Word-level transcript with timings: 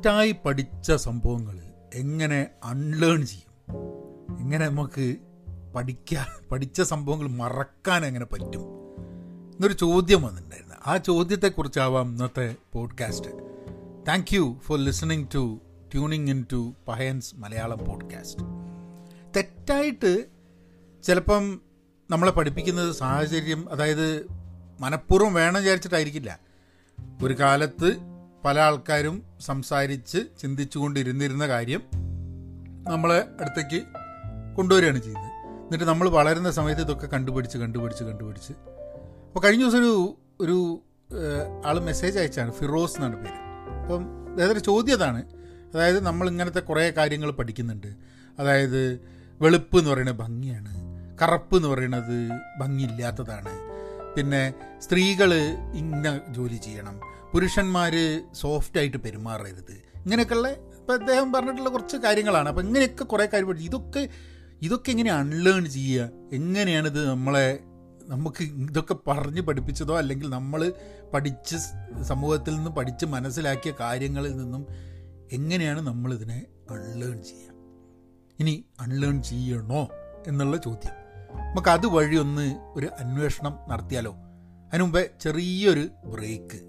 തെറ്റായി 0.00 0.36
പഠിച്ച 0.44 0.92
സംഭവങ്ങൾ 0.92 1.62
എങ്ങനെ 1.94 2.46
അൺലേൺ 2.64 3.26
ചെയ്യും? 3.26 3.70
എങ്ങനെ 4.40 4.68
നമുക്ക് 4.68 5.16
പഠിക്കാൻ 5.74 6.48
പഠിച്ച 6.48 6.82
സംഭവങ്ങൾ 6.82 7.28
മറക്കാൻ 7.28 8.06
എങ്ങനെ 8.06 8.24
പറ്റും? 8.24 8.62
എന്നൊരു 9.54 9.72
ചോദ്യം 9.72 10.22
വന്നിട്ടുണ്ടായിരുന്നു. 10.22 10.74
ആ 10.86 10.96
ചോദ്യത്തെക്കുറിച്ചാവാം 10.96 12.08
ഇന്നത്തെ 12.08 12.56
podcast 12.72 13.28
thank 14.08 14.34
you 14.34 14.60
for 14.62 14.78
listening 14.78 15.26
to 15.34 15.60
tuning 15.92 16.30
in 16.30 16.44
to 16.52 16.74
പഹയൻസ് 16.88 17.34
Malayalam 17.36 17.78
podcast 17.78 18.42
തെറ്റായിട്ട് 19.36 20.26
ചിലപ്പം 21.04 21.60
നമ്മളെ 22.10 22.30
പഠിപ്പിക്കുന്നത് 22.30 22.92
സാഹചര്യം 22.92 23.72
അതായത് 23.72 24.26
മനഃപൂർവം 24.80 25.34
വേണം 25.34 25.60
വിചാരിച്ചിട്ടായിരിക്കില്ല. 25.60 26.38
ഒരു 27.24 27.34
കാലത്ത് 27.34 27.96
പല 28.44 28.60
ആൾക്കാരും 28.60 29.29
സംസാരിച്ച് 29.40 30.18
ചിന്തിച്ചുകൊണ്ടിരുന്നിരുന്ന 30.40 31.48
കാര്യം 31.48 31.82
നമ്മളെ 32.88 33.28
അടുത്തേക്ക് 33.40 33.84
കൊണ്ടുവരികയാണ് 34.56 35.02
ചെയ്യുന്നത്. 35.02 35.30
എന്നിട്ട് 35.62 35.84
നമ്മൾ 35.84 36.08
വളരുന്ന 36.08 36.50
സമയത്ത് 36.50 36.82
ഇതൊക്കെ 36.82 37.06
കണ്ടുപിടിച്ച് 37.06 37.58
കണ്ടുപിടിച്ച് 37.58 38.04
കണ്ടുപിടിച്ച്. 38.04 38.52
അപ്പോൾ 38.52 39.40
കഴിഞ്ഞ 39.40 39.62
ദിവസം 39.62 39.78
ഒരു 39.78 40.18
ഒരു 40.40 40.82
ആൾ 41.66 41.80
മെസ്സേജ് 41.80 42.18
അയച്ചാണ് 42.18 42.52
ഫിറോസ് 42.52 42.96
എന്നാണ് 42.96 43.16
പേര്. 43.16 43.70
അപ്പം 43.82 44.32
അതായത് 44.34 44.58
ചോദ്യം 44.58 44.96
അതാണ്. 44.96 45.22
അതായത് 45.74 46.00
നമ്മൾ 46.00 46.28
ഇങ്ങനത്തെ 46.28 46.60
കുറേ 46.60 46.90
കാര്യങ്ങൾ 46.90 47.30
പഠിക്കുന്നുണ്ട്. 47.30 47.94
അതായത് 48.38 49.00
വെളുപ്പ് 49.40 49.78
എന്ന് 49.78 49.90
പറയുന്നത് 49.90 50.16
ഭംഗിയാണ്. 50.16 50.74
കറുപ്പ് 51.22 51.56
എന്ന് 51.56 51.68
പറയുന്നത് 51.68 52.40
ഭംഗിയില്ലാത്തതാണ്. 52.58 53.69
പിന്നെ 54.16 54.54
സ്ത്രീകൾ 54.78 55.34
ഇന്ന 55.74 56.20
ജോലി 56.28 56.56
ചെയ്യണം. 56.56 57.00
പുരുഷന്മാർ 57.32 58.22
സോഫ്റ്റായിട്ട് 58.32 58.96
പെരുമാറരുത്. 58.96 59.72
ഇങ്ങനെയൊക്കെയുള്ള 60.04 60.48
ഇപ്പം 60.48 60.94
അദ്ദേഹം 60.94 61.32
പറഞ്ഞിട്ടുള്ള 61.32 61.68
കുറച്ച് 61.68 61.96
കാര്യങ്ങളാണ്. 61.96 62.48
അപ്പം 62.48 62.62
ഇങ്ങനെയൊക്കെ 62.62 63.04
കുറേ 63.04 63.26
കാര്യം 63.26 63.48
പഠിച്ചു 63.48 63.66
ഇതൊക്കെ 63.66 64.08
ഇതൊക്കെ 64.62 64.90
എങ്ങനെ 64.90 65.10
അൺലേൺ 65.10 65.64
ചെയ്യുക? 65.64 66.10
എങ്ങനെയാണിത് 66.32 67.08
നമ്മളെ 67.08 67.60
നമുക്ക് 68.02 68.42
ഇതൊക്കെ 68.42 68.96
പറഞ്ഞ് 69.06 69.40
പഠിപ്പിച്ചതോ 69.40 69.98
അല്ലെങ്കിൽ 69.98 70.30
നമ്മൾ 70.30 70.72
പഠിച്ച് 71.14 71.56
സമൂഹത്തിൽ 72.02 72.56
നിന്ന് 72.56 72.70
പഠിച്ച് 72.70 73.06
മനസ്സിലാക്കിയ 73.06 73.72
കാര്യങ്ങളിൽ 73.80 74.36
നിന്നും 74.36 74.66
എങ്ങനെയാണ് 75.32 75.80
നമ്മളിതിനെ 75.80 76.46
അൺലേൺ 76.70 77.22
ചെയ്യുക? 77.22 77.54
ഇനി 78.40 78.64
അൺലേൺ 78.80 79.22
ചെയ്യണോ 79.22 79.88
എന്നുള്ള 80.26 80.56
ചോദ്യം. 80.56 80.99
നമുക്ക് 81.34 81.68
അതുവഴി 81.68 82.16
ഒന്ന് 82.16 82.58
ഒരു 82.74 82.86
അന്വേഷണം 82.98 83.58
നടത്തിയാലോ? 83.68 84.14
അതിനു 84.68 84.82
മുമ്പേ 84.82 85.10
ചെറിയൊരു 85.20 85.88
ബ്രേക്ക്. 86.04 86.60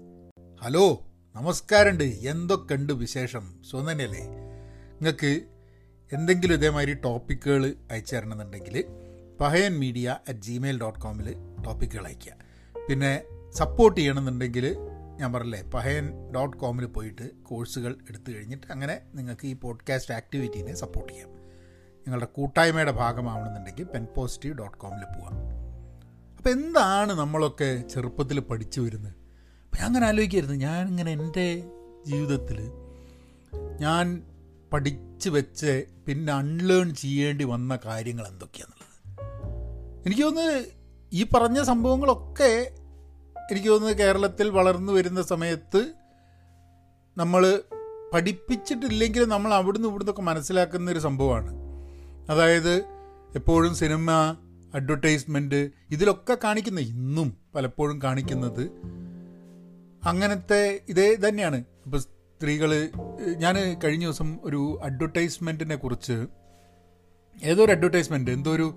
ഹലോ 0.62 1.06
നമസ്കാരമുണ്ട്. 1.36 2.04
എന്തൊക്കെയുണ്ട് 2.04 2.92
വിശേഷം? 2.92 3.62
സുഖം 3.70 3.92
തന്നെയല്ലേ? 3.92 4.20
നിങ്ങൾക്ക് 4.20 5.42
എന്തെങ്കിലും 6.12 6.54
ഇതേമാതിരി 6.54 6.94
ടോപ്പിക്കുകൾ 6.94 7.74
അയച്ചു 7.90 8.16
തരണമെന്നുണ്ടെങ്കിൽ 8.16 8.84
Pahayan 9.40 9.72
media 9.72 10.18
at 10.28 10.38
Gmail 10.38 10.80
dot 10.80 11.00
കോമിൽ 11.00 11.34
ടോപ്പിക്കുകൾ 11.66 12.06
അയയ്ക്കുക. 12.06 12.32
പിന്നെ 12.88 13.22
സപ്പോർട്ട് 13.54 14.00
ചെയ്യണമെന്നുണ്ടെങ്കിൽ 14.00 14.76
ഞാൻ 15.20 15.32
പറഞ്ഞില്ലേ 15.32 15.62
പഹയൻ 15.62 16.32
ഡോട്ട് 16.34 16.56
കോമിൽ 16.56 16.86
പോയിട്ട് 16.86 17.30
കോഴ്സുകൾ 17.42 17.96
എടുത്തു 18.10 18.32
കഴിഞ്ഞിട്ട് 18.32 18.72
അങ്ങനെ 18.72 19.00
നിങ്ങൾക്ക് 19.14 19.46
ഈ 19.46 19.52
പോഡ്കാസ്റ്റ് 19.52 20.14
ആക്ടിവിറ്റീനെ 20.14 20.74
സപ്പോർട്ട് 20.74 21.12
ചെയ്യാം. 21.12 21.41
നിങ്ങളുടെ 22.02 22.26
കൂട്ടായ്മയുടെ 22.26 22.90
ഭാഗമാവണമെന്നുണ്ടെങ്കിൽ 22.90 23.84
പെൻ 23.84 24.06
പോസിറ്റീവ് 24.16 24.54
ഡോട്ട് 24.54 24.78
കോമിൽ 24.78 25.18
പോവാം. 25.18 25.34
അപ്പോൾ 26.36 26.50
എന്താണ് 26.50 27.12
നമ്മളൊക്കെ 27.12 27.82
ചെറുപ്പത്തിൽ 27.88 28.40
പഠിച്ചു 28.40 28.80
വരുന്നത്? 28.80 29.12
അപ്പം 29.12 29.78
ഞാൻ 29.78 29.86
അങ്ങനെ 29.86 30.06
ആലോചിക്കായിരുന്നു. 30.06 30.56
ഞാനിങ്ങനെ 30.56 31.12
എന്റെ 31.12 31.64
ജീവിതത്തിൽ 32.06 32.72
ഞാൻ 33.80 34.22
പഠിച്ചു 34.72 35.30
വെച്ച് 35.30 35.86
പിന്നെ 36.06 36.32
അൺലേൺ 36.32 36.94
ചെയ്യേണ്ടി 36.94 37.44
വന്ന 37.44 37.78
കാര്യങ്ങൾ 37.84 38.26
എന്തൊക്കെയാണെന്നുള്ളത് 38.26 38.82
എനിക്ക് 40.06 40.22
തോന്നുന്നത് 40.22 40.64
ഈ 41.12 41.26
പറഞ്ഞ 41.34 41.62
സംഭവങ്ങളൊക്കെ 41.62 42.70
എനിക്ക് 43.50 43.68
തോന്നുന്നത് 43.68 43.98
കേരളത്തിൽ 43.98 44.50
വളർന്നു 44.50 44.92
വരുന്ന 44.92 45.22
സമയത്ത് 45.22 45.92
നമ്മൾ 47.18 47.62
പഠിപ്പിച്ചിട്ടില്ലെങ്കിലും 48.14 49.28
നമ്മൾ 49.28 49.54
അവിടുന്ന് 49.54 49.88
ഇവിടുന്നൊക്കെ 49.88 50.22
മനസ്സിലാക്കുന്ന 50.22 50.90
ഒരു 50.90 50.98
സംഭവമാണ്. 50.98 51.61
അതായത് 52.28 52.74
എപ്പോഴും 53.34 53.74
സിനിമ 53.74 54.10
അഡ്വർടൈസ്മെന്റ് 54.74 55.70
ഇതിലൊക്കെ 55.90 56.36
കാണിക്കുന്ന 56.44 56.80
ഇന്നും 56.80 57.36
പലപ്പോഴും 57.54 58.02
കാണിക്കുന്നത് 58.02 58.70
അങ്ങനത്തെ 60.04 60.80
ഇതേ 60.88 61.14
തന്നെയാണ്. 61.14 61.64
ഇപ്പോൾ 61.86 62.00
സ്ത്രീകൾ 62.00 62.90
ഞാൻ 63.36 63.54
കഴിഞ്ഞ 63.84 64.04
ദിവസം 64.04 64.38
ഒരു 64.42 64.80
അഡ്വർടൈസ്മെന്റിനെ 64.82 65.76
കുറിച്ച് 65.76 66.26
ഏതോ 67.42 67.64
ഒരു 67.64 67.72
അഡ്വർടൈസ്മെന്റ് 67.72 68.30
എന്തോ 68.30 68.52
ഒരു 68.52 68.74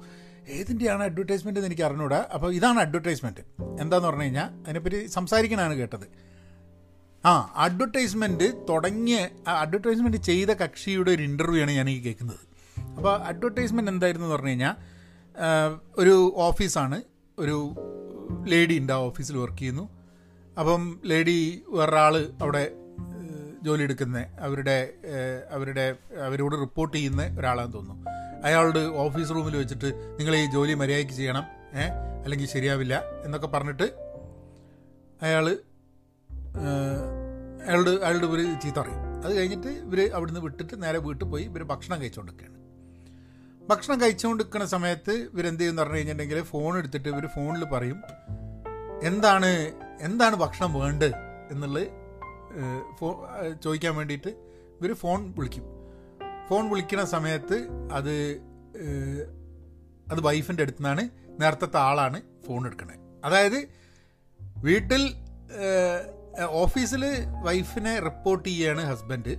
ഏതിന്റെയാണ് 0.50 1.04
അഡ്വർടൈസ്മെന്റ് 1.04 1.60
എന്ന് 1.60 1.68
എനിക്ക് 1.68 1.84
അറിഞ്ഞൂടാ. 1.84 2.18
അപ്പോൾ 2.34 2.54
ഇതാണ് 2.54 2.80
അഡ്വർടൈസ്മെന്റ് 2.80 3.40
എന്താന്ന് 3.82 4.08
പറഞ്ഞു 4.08 4.22
കഴിഞ്ഞാൽ 4.22 4.50
അതിനെപ്പറ്റി 4.64 5.06
സംസാരിക്കണമാണ് 5.06 5.76
കേട്ടത്. 5.76 6.08
ആ 7.26 7.54
അഡ്വർടൈസ്മെന്റ് 7.56 8.54
തുടങ്ങിയ 8.70 9.30
അഡ്വർടൈസ്മെന്റ് 9.48 10.18
ചെയ്ത 10.18 10.48
കക്ഷിയുടെ 10.48 11.12
ഒരു 11.12 11.24
ഇന്റർവ്യൂ 11.24 11.62
ആണ് 11.62 11.72
ഞാൻ 11.72 11.86
കേൾക്കുന്നത് 11.86 12.55
അപ്പോൾ 12.98 13.14
അഡ്വർടൈസ്മെന്റ് 13.22 13.92
എന്തായിരുന്നു 13.92 14.28
പറഞ്ഞു 14.28 14.50
കഴിഞ്ഞാൽ 14.50 14.76
ഒരു 15.98 16.34
ഓഫീസാണ്. 16.36 17.02
ഒരു 17.40 17.76
ലേഡി 18.46 18.80
ഉണ്ട് 18.80 18.94
ആ 18.94 18.96
ഓഫീസിൽ 18.96 19.38
വർക്ക് 19.38 19.58
ചെയ്യുന്നു. 19.58 19.86
അപ്പം 20.60 21.02
ലേഡി 21.06 21.66
വേറൊരാൾ 21.68 22.16
അവിടെ 22.42 22.72
ജോലി 23.64 23.84
എടുക്കുന്ന 23.84 24.26
അവരുടെ 24.40 24.94
അവരുടെ 25.52 25.96
അവരോട് 26.26 26.56
റിപ്പോർട്ട് 26.56 26.98
ചെയ്യുന്ന 26.98 27.36
ഒരാളാണെന്ന് 27.40 27.78
തോന്നുന്നു. 27.78 28.12
അയാളോട് 28.44 28.80
ഓഫീസ് 28.80 29.30
റൂമിൽ 29.30 29.58
വെച്ചിട്ട് 29.58 29.90
നിങ്ങൾ 30.20 30.36
ഈ 30.36 30.46
ജോലി 30.46 30.74
മര്യാദയ്ക്ക് 30.74 31.14
ചെയ്യണം 31.14 31.46
ഏ 31.78 31.86
അല്ലെങ്കിൽ 32.24 32.48
ശരിയാവില്ല 32.48 33.04
എന്നൊക്കെ 33.26 33.48
പറഞ്ഞിട്ട് 33.48 33.88
അയാൾ 35.22 35.46
അയാളുടെ 37.68 37.92
അയാളുടെ 37.92 38.26
ഒരു 38.26 38.42
ചീത്ത 38.64 38.80
അറിയും 38.80 39.02
അത് 39.26 39.38
കഴിഞ്ഞിട്ട് 39.38 39.68
ഇവർ 39.68 40.12
അവിടുന്ന് 40.14 40.40
വിട്ടിട്ട് 40.40 40.84
നേരെ 40.84 40.98
വീട്ടിൽ 40.98 41.26
പോയി 41.26 41.44
ഇവർ 41.44 41.64
ഭക്ഷണം 41.64 42.02
കഴിച്ചുകൊണ്ടിരിക്കുകയാണ് 42.02 42.55
ഭക്ഷണം 43.70 44.02
കഴിച്ചുകൊണ്ടിരിക്കുന്ന 44.02 44.66
സമയത്ത് 44.66 45.12
ഇവരെന്ത് 45.12 45.60
ചെയ്യുമെന്ന് 45.60 45.82
പറഞ്ഞു 45.82 45.98
കഴിഞ്ഞിട്ടുണ്ടെങ്കിൽ 45.98 46.42
ഫോൺ 46.44 46.72
എടുത്തിട്ട് 46.78 47.08
ഇവർ 47.10 47.26
ഫോണിൽ 47.36 47.64
പറയും 47.66 48.00
എന്താണ് 49.04 49.50
എന്താണ് 50.00 50.36
ഭക്ഷണം 50.36 50.74
വേണ്ടത്? 50.74 51.16
എന്നുള്ളത് 51.52 51.88
ഫോ 53.00 53.08
ചോദിക്കാൻ 53.64 53.96
വേണ്ടിയിട്ട് 53.96 54.32
ഇവർ 54.80 54.94
ഫോൺ 54.94 55.34
വിളിക്കും. 55.38 55.66
ഫോൺ 56.50 56.70
വിളിക്കുന്ന 56.70 57.06
സമയത്ത് 57.06 57.58
അത് 57.92 58.14
അത് 60.12 60.20
വൈഫിന്റെ 60.22 60.64
അടുത്തു 60.64 60.82
നിന്നാണ് 60.82 61.04
നേരത്തെ 61.42 61.78
ആളാണ് 61.78 62.22
ഫോൺ 62.48 62.62
എടുക്കുന്നത് 62.66 63.00
അതായത് 63.26 63.60
വീട്ടിൽ 64.58 65.04
ഓഫീസിൽ 66.64 67.04
വൈഫിനെ 67.44 68.00
റിപ്പോർട്ട് 68.00 68.50
ചെയ്യാണ് 68.50 68.82
ഹസ്ബൻഡ് 68.82 69.36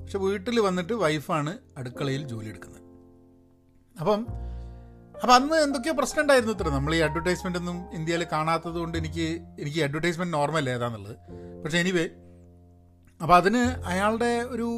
പക്ഷെ 0.00 0.18
വീട്ടിൽ 0.18 0.60
വന്നിട്ട് 0.60 0.92
വൈഫാണ് 0.92 1.52
അടുക്കളയിൽ 1.76 2.22
ജോലി 2.28 2.48
എടുക്കുന്നത്. 2.48 2.79
അപ്പം 4.00 4.20
അപ്പം 5.14 5.34
അന്ന് 5.34 5.56
എന്തൊക്കെയോ 5.56 5.94
പ്രശ്നം 5.94 6.20
ഉണ്ടായിരുന്നു 6.22 6.52
ഇത്ര. 6.54 6.68
നമ്മൾ 6.68 6.92
ഈ 6.94 7.00
അഡ്വർടൈസ്മെന്റ് 7.06 7.58
ഒന്നും 7.58 7.78
ഇന്ത്യയിൽ 7.92 8.22
കാണാത്തത് 8.32 8.78
കൊണ്ട് 8.82 8.98
എനിക്ക് 8.98 9.26
എനിക്ക് 9.62 9.80
അഡ്വർടൈസ്മെന്റ് 9.86 10.34
നോർമൽ 10.34 10.70
ഏതാന്നുള്ളത്. 10.70 11.16
പക്ഷേ 11.64 11.78
എനിവേ 11.78 12.06
അപ്പോൾ 13.20 13.36
അതിന് 13.36 13.62
അയാളുടെ 13.92 14.32
ഒരു 14.54 14.68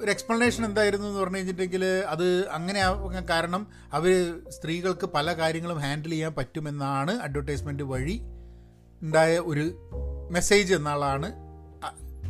ഒരു 0.00 0.10
എക്സ്പ്ലനേഷൻ 0.10 0.64
എന്തായിരുന്നു 0.64 1.06
എന്ന് 1.06 1.20
പറഞ്ഞു 1.20 1.36
കഴിഞ്ഞിട്ടുണ്ടെങ്കിൽ 1.36 1.84
അത് 2.06 2.48
അങ്ങനെ 2.48 2.80
കാരണം 3.30 3.62
അവർ 3.92 4.12
സ്ത്രീകൾക്ക് 4.48 5.06
പല 5.06 5.32
കാര്യങ്ങളും 5.32 5.78
ഹാൻഡിൽ 5.78 6.10
ചെയ്യാൻ 6.10 6.32
പറ്റുമെന്നാണ് 6.34 7.10
അഡ്വർടൈസ്മെന്റ് 7.10 7.82
വഴി 7.82 8.16
ഉണ്ടായ 9.02 9.38
ഒരു 9.38 9.64
മെസ്സേജ് 10.30 10.74
എന്നാളാണ് 10.74 11.28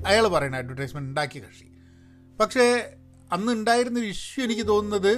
അയാൾ 0.06 0.26
പറയുന്നത് 0.28 0.61
അഡ്വർടൈസ്മെന്റ് 0.62 1.08
ഉണ്ടാക്കിയ 1.08 1.40
കക്ഷി. 1.43 1.69
പക്ഷേ 2.40 2.66
അന്ന് 3.32 3.52
ഉണ്ടായിരുന്നൊരു 3.52 4.06
ഇഷ്യൂ 4.06 4.44
എനിക്ക് 4.44 4.66
തോന്നുന്നത് 4.66 5.12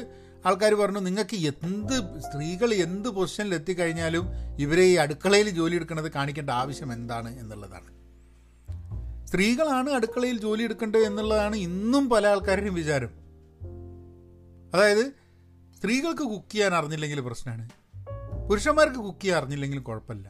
ആൾക്കാർ 0.46 0.74
പറഞ്ഞു 0.74 1.00
നിങ്ങൾക്ക് 1.00 1.36
എന്ത് 1.36 2.20
സ്ത്രീകൾ 2.20 2.74
എന്ത് 2.74 3.08
പൊസിഷനിൽ 3.08 3.54
എത്തിക്കഴിഞ്ഞാലും 3.54 4.28
ഇവരെ 4.58 4.82
ഈ 4.82 4.94
അടുക്കളയിൽ 4.94 5.50
ജോലി 5.50 5.76
എടുക്കുന്നത് 5.76 6.12
കാണിക്കേണ്ട 6.12 6.50
ആവശ്യം 6.50 6.92
എന്താണ് 6.92 7.38
എന്നുള്ളതാണ്. 7.38 8.02
സ്ത്രീകളാണ് 9.26 9.90
അടുക്കളയിൽ 9.90 10.40
ജോലി 10.40 10.62
എടുക്കേണ്ടത് 10.62 11.00
എന്നുള്ളതാണ് 11.00 11.56
ഇന്നും 11.56 12.08
പല 12.08 12.26
ആൾക്കാരുടെയും 12.26 12.74
വിചാരം. 12.74 13.10
അതായത് 14.74 15.06
സ്ത്രീകൾക്ക് 15.76 16.22
കുക്ക് 16.22 16.52
ചെയ്യാൻ 16.52 16.74
അറിഞ്ഞില്ലെങ്കിൽ 16.74 17.20
പ്രശ്നമാണ്. 17.20 17.70
പുരുഷന്മാർക്ക് 18.48 18.96
കുക്ക് 18.96 19.20
ചെയ്യാൻ 19.20 19.38
അറിഞ്ഞില്ലെങ്കിൽ 19.38 19.78
കുഴപ്പമില്ല. 19.78 20.28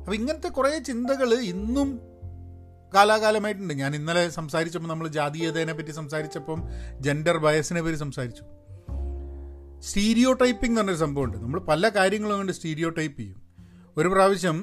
അപ്പം 0.00 0.14
ഇങ്ങനത്തെ 0.14 0.48
കുറേ 0.48 0.78
ചിന്തകൾ 0.78 1.34
ഇന്നും 1.34 2.00
കാലാകാലമായിട്ടുണ്ട്. 2.94 3.74
ഞാൻ 3.74 3.94
ഇന്നലെ 3.94 4.28
സംസാരിച്ചപ്പോൾ 4.28 4.88
നമ്മൾ 4.88 5.08
ജാതീയതയെ 5.08 5.64
പറ്റി 5.64 5.90
സംസാരിച്ചപ്പം 5.90 6.62
ജെൻഡർ 7.00 7.38
ബയസിനെ 7.38 7.82
പറ്റി 7.82 7.96
സംസാരിച്ചു. 7.96 8.44
സ്റ്റീരിയോ 9.82 10.32
ടൈപ്പിംഗ് 10.32 10.70
എന്ന് 10.70 10.80
പറഞ്ഞൊരു 10.80 10.98
സംഭവമുണ്ട്. 10.98 11.36
നമ്മൾ 11.36 11.60
പല 11.60 11.88
കാര്യങ്ങളും 11.88 12.36
കൊണ്ട് 12.36 12.52
സ്റ്റീരിയോ 12.52 12.88
ടൈപ്പ് 12.88 13.18
ചെയ്യും. 13.20 13.38
ഒരു 13.96 14.08
പ്രാവശ്യം 14.08 14.58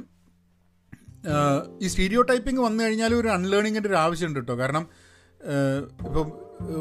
ഈ 1.81 1.87
സ്റ്റീരിയോ 1.87 2.21
ടൈപ്പിംഗ് 2.21 2.61
വന്നു 2.61 2.83
കഴിഞ്ഞാൽ 2.83 3.15
ഒരു 3.15 3.27
അൺലേണിങ്ങിന്റെ 3.27 3.89
ഒരു 3.89 3.95
ആവശ്യമുണ്ട് 3.95 4.39
കേട്ടോ. 4.39 4.55
കാരണം 4.55 4.87
ഇപ്പം 6.05 6.27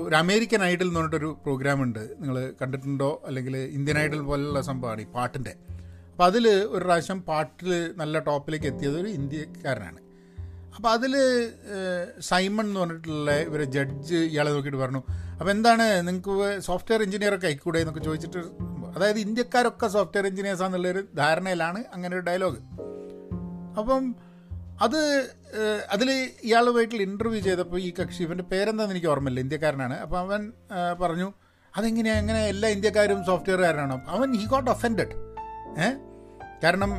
ഒരു 0.06 0.14
അമേരിക്കൻ 0.16 0.62
ഐഡൽ 0.64 0.82
എന്ന് 0.82 1.00
പറഞ്ഞിട്ടൊരു 1.00 1.38
പ്രോഗ്രാം 1.42 1.82
ഉണ്ട് 1.82 1.98
നിങ്ങൾ 1.98 2.52
കണ്ടിട്ടുണ്ടോ? 2.62 3.22
അല്ലെങ്കിൽ 3.26 3.56
ഇന്ത്യൻ 3.56 3.98
ഐഡൽ 3.98 4.20
പോലുള്ള 4.20 4.60
സംഭവമാണ് 4.60 5.00
ഈ 5.00 5.04
പാട്ടിന്റെ. 5.04 5.54
അപ്പോൾ 6.10 6.24
അതിൽ 6.24 6.48
ഒരു 6.48 6.84
പ്രാവശ്യം 6.84 7.22
പാട്ടിൽ 7.22 7.92
നല്ല 7.96 8.18
ടോപ്പിലേക്ക് 8.18 8.66
എത്തിയത് 8.66 9.00
ഒരു 9.00 9.08
ഇന്ത്യക്കാരനാണ്. 9.08 10.00
അപ്പോൾ 10.76 10.88
അതിൽ 10.88 11.14
സൈമൺ 12.20 12.66
എന്ന് 12.66 12.80
പറഞ്ഞിട്ടുള്ള 12.80 13.30
ഇവരെ 13.40 13.64
ജഡ്ജ് 13.64 14.14
ഇയാളെ 14.14 14.50
നോക്കിയിട്ട് 14.50 14.78
പറഞ്ഞു 14.78 15.02
അപ്പോൾ 15.38 15.50
എന്താണ് 15.50 16.06
നിങ്ങൾക്ക് 16.06 16.34
സോഫ്റ്റ്വെയർ 16.60 17.02
എഞ്ചിനീയറൊക്കെ 17.02 17.46
ആയിക്കൂടെ 17.46 17.78
എന്നൊക്കെ 17.78 18.00
ചോദിച്ചിട്ട് 18.00 18.40
അതായത് 18.96 19.18
ഇന്ത്യക്കാരൊക്കെ 19.18 19.88
സോഫ്റ്റ്വെയർ 19.88 20.26
എഞ്ചിനീയേഴ്സ് 20.26 20.62
ആണെന്നുള്ളൊരു 20.62 21.02
ധാരണയിലാണ് 21.14 21.84
അങ്ങനെ 21.92 22.16
ഒരു 22.16 22.24
ഡയലോഗ് 22.24 22.60
അപ്പം 23.76 24.04
അത് 24.80 24.98
അതിൽ 25.90 26.08
ഇയാളുമായിട്ടുള്ള 26.44 27.02
ഇന്റർവ്യൂ 27.02 27.40
ചെയ്തപ്പോൾ 27.40 27.78
ഈ 27.78 27.94
കക്ഷി 28.00 28.22
ഇവന്റെ 28.22 28.44
പേരെന്താണെന്ന് 28.44 28.94
എനിക്ക് 28.94 29.08
ഓർമ്മയില്ല 29.08 29.40
ഇന്ത്യക്കാരനാണ്. 29.40 29.94
അപ്പോൾ 29.96 30.18
അവൻ 30.18 30.42
പറഞ്ഞു 31.00 31.28
അതെങ്ങനെയാണ് 31.74 32.18
എങ്ങനെ 32.18 32.40
എല്ലാ 32.46 32.68
ഇന്ത്യക്കാരും 32.68 33.18
സോഫ്റ്റ്വെയർ 33.20 33.58
സോഫ്റ്റ്വെയർകാരനാണ് 33.60 34.04
അവൻ 34.08 34.28
ഹി 34.32 34.46
ഗോട്ട് 34.46 34.70
ഒഫൻഡഡ് 34.70 35.14
ഏ? 35.78 35.88
കാരണം 36.62 36.90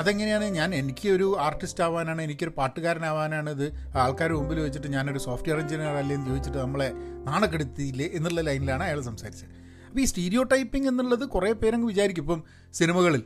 അതെങ്ങനെയാണ് 0.00 0.46
ഞാൻ 0.58 0.70
എനിക്ക് 0.74 1.08
ഒരു 1.08 1.26
ആർട്ടിസ്റ്റ് 1.46 1.82
ആവാനാണ് 1.86 2.20
എനിക്കൊരു 2.22 2.52
പാട്ടുകാരനാവാനാണ് 2.58 3.50
ഇത് 3.56 3.66
ആൾക്കാർ 4.04 4.30
മുമ്പിൽ 4.32 4.60
വെച്ചിട്ട് 4.60 4.88
ഞാനൊരു 4.96 5.20
സോഫ്റ്റ്വെയർ 5.26 5.58
എഞ്ചിനീയർ 5.62 5.96
അല്ലേ 6.02 6.14
എന്ന് 6.16 6.28
ചോദിച്ചിട്ട് 6.30 6.58
നമ്മളെ 6.58 6.88
നാണക്കെടുത്തിയില്ലേ 7.28 8.06
എന്നുള്ള 8.18 8.40
ലൈനിലാണ് 8.40 8.84
അയാൾ 8.88 9.00
സംസാരിച്ചത്. 9.10 9.50
അപ്പോൾ 9.88 10.00
ഈ 10.04 10.04
സ്റ്റീരിയോ 10.04 10.42
ടൈപ്പിംഗ് 10.52 10.88
എന്നുള്ളത് 10.92 11.24
കുറേ 11.34 11.52
പേരങ്ങ് 11.52 11.86
വിചാരിക്കും. 11.86 12.24
ഇപ്പം 12.26 12.40
സിനിമകളിൽ 12.74 13.22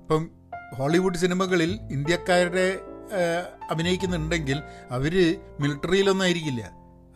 ഇപ്പം 0.00 0.24
ഹോളിവുഡ് 0.78 1.20
സിനിമകളിൽ 1.24 1.72
ഇന്ത്യക്കാരുടെ 1.96 2.66
അഭിനയിക്കുന്നുണ്ടെങ്കിൽ 3.72 4.58
അവർ 4.96 5.14
മിലിറ്ററിയിലൊന്നും 5.60 6.24
ആയിരിക്കില്ല. 6.24 6.62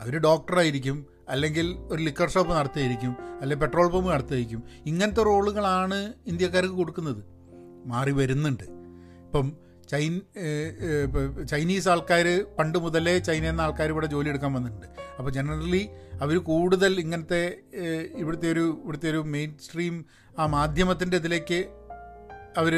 അവർ 0.02 0.14
ഡോക്ടറായിരിക്കും 0.28 0.98
അല്ലെങ്കിൽ 1.34 1.66
ഒരു 1.92 2.00
ലിക്കർ 2.02 2.28
ഷോപ്പ് 2.34 2.52
നടത്തിയായിരിക്കും 2.58 3.12
അല്ലെങ്കിൽ 3.40 3.64
പെട്രോൾ 3.64 3.88
പമ്പ് 3.94 4.08
നടത്തിയായിരിക്കും 4.12 4.62
ഇങ്ങനത്തെ 4.90 5.22
റോളുകളാണ് 5.28 5.98
ഇന്ത്യക്കാർക്ക് 6.30 6.74
കൊടുക്കുന്നത്. 6.74 7.20
മാറി 7.86 8.12
വരുന്നുണ്ട്. 8.20 8.64
ഇപ്പം 9.26 9.56
ചൈൻ 9.90 10.20
ചൈനീസ് 11.50 11.88
ആൾക്കാർ 11.88 12.26
പണ്ട് 12.58 12.78
മുതലേ 12.78 13.18
ചൈനയിൽ 13.18 13.50
നിന്ന് 13.50 13.62
ആൾക്കാർ 13.62 13.88
ഇവിടെ 13.90 14.06
ജോലി 14.06 14.28
എടുക്കാൻ 14.28 14.52
വന്നിട്ടുണ്ട്. 14.52 14.86
അപ്പോൾ 15.18 15.30
ജനറലി 15.30 15.88
അവർ 16.22 16.38
കൂടുതൽ 16.38 17.00
ഇങ്ങനത്തെ 17.00 17.42
ഇവിടുത്തെ 18.22 18.48
ഒരു 18.52 18.64
ഇവിടുത്തെ 18.84 19.10
ഒരു 19.10 19.18
മെയിൻ 19.18 19.58
സ്ട്രീം 19.58 20.04
ആ 20.38 20.46
മാധ്യമത്തിന്റെ 20.46 21.16
ഇതിലേക്ക് 21.16 21.60
അവർ 22.56 22.74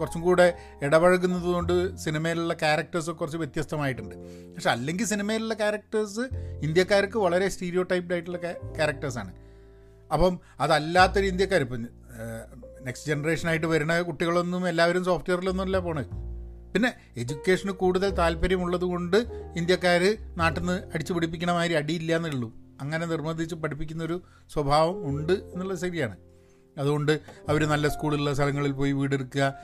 കുറച്ചും 0.00 0.20
കൂടെ 0.20 0.46
ഇടപഴകുന്നത് 0.82 1.48
കൊണ്ട് 1.54 1.74
സിനിമയിലുള്ള 1.98 2.54
ക്യാരക്ടേഴ്സ് 2.54 3.10
കുറച്ച് 3.10 3.38
വ്യത്യസ്തമായിട്ടുണ്ട്. 3.38 4.14
പക്ഷെ 4.54 4.70
അല്ലെങ്കിൽ 4.70 5.06
സിനിമയിലുള്ള 5.06 5.54
ക്യാരക്ടേഴ്സ് 5.54 6.24
ഇന്ത്യക്കാർക്ക് 6.66 7.18
വളരെ 7.18 7.48
സ്റ്റീരിയോ 7.48 7.82
ടൈപ്ഡ് 7.82 8.12
ആയിട്ടുള്ള 8.12 8.38
ക്യാരക്ടേഴ്സാണ്. 8.78 9.32
അപ്പം 10.12 10.40
അതല്ലാത്തൊരു 10.60 11.26
ഇന്ത്യക്കാർ 11.26 11.62
ഇപ്പം 11.62 11.84
നെക്സ്റ്റ് 12.88 13.12
ജനറേഷനായിട്ട് 13.12 13.66
വരുന്ന 13.66 14.02
കുട്ടികളൊന്നും 14.02 14.68
എല്ലാവരും 14.68 15.04
സോഫ്റ്റ്വെയറിലൊന്നുമല്ല 15.04 15.78
പോണത് 15.78 16.12
പിന്നെ 16.72 16.92
എഡ്യൂക്കേഷന് 17.16 17.70
കൂടുതൽ 17.70 18.10
താല്പര്യമുള്ളത് 18.10 18.84
കൊണ്ട് 18.84 19.16
ഇന്ത്യക്കാർ 19.56 20.16
നാട്ടിൽ 20.36 20.60
നിന്ന് 20.60 20.82
അടിച്ചു 20.94 21.12
പിടിപ്പിക്കണ 21.12 21.50
മാതിരി 21.50 21.74
അടിയില്ല 21.74 22.16
എന്നുള്ളൂ 22.16 22.52
അങ്ങനെ 22.80 23.06
നിർബന്ധിച്ച് 23.06 23.54
പഠിപ്പിക്കുന്നൊരു 23.54 24.22
സ്വഭാവം 24.50 25.08
ഉണ്ട് 25.08 25.32
എന്നുള്ളത് 25.32 25.78
ശരിയാണ്. 25.78 26.16
അതുകൊണ്ട് 26.78 27.12
അവർ 27.48 27.64
നല്ല 27.64 27.88
സ്കൂളുള്ള 27.88 28.34
സ്ഥലങ്ങളിൽ 28.34 28.72
പോയി 28.72 28.92
വീടെടുക്കുക 28.92 29.54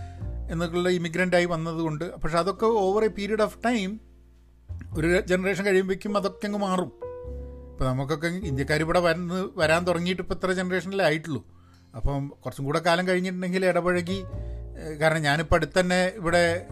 എന്നൊക്കെയുള്ള 0.51 0.89
ഇമിഗ്രന്റായി 0.89 1.45
വന്നതുകൊണ്ട് 1.45 2.15
പക്ഷെ 2.15 2.39
അതൊക്കെ 2.39 2.67
over 2.67 3.05
a 3.05 3.09
period 3.09 3.43
of 3.43 3.59
time 3.65 4.01
ഒരു 4.99 5.21
ജനറേഷൻ 5.21 5.65
കഴിയുമ്പോഴേക്കും 5.67 6.17
അതൊക്കെ 6.17 6.47
അങ്ങ് 6.47 6.59
മാറും. 6.59 6.91
ഇപ്പോൾ 7.71 7.85
നമുക്കൊക്കെ 7.85 8.27
ഇന്ത്യക്കാർ 8.27 8.81
ഇവിടെ 8.81 9.01
വന്ന് 9.01 9.49
വരാൻ 9.57 9.87
തുടങ്ങിയിട്ട് 9.87 10.23
ഇപ്പോൾ 10.23 10.35
ഇത്ര 10.35 10.53
ജനറേഷനിലേ 10.53 11.05
ആയിട്ടുള്ളൂ. 11.05 11.54
അപ്പം 11.97 12.29
കുറച്ചും 12.29 12.65
കൂടെ 12.65 12.79
കാലം 12.79 13.09
കഴിഞ്ഞിട്ടുണ്ടെങ്കിൽ 13.09 13.67
ഇടപഴകി 13.67 14.19
കാരണം 15.01 15.23
ഞാനിപ്പോൾ 15.23 15.55
അടുത്ത് 15.55 15.81
തന്നെ 15.81 16.01
ഇവിടെ 16.17 16.67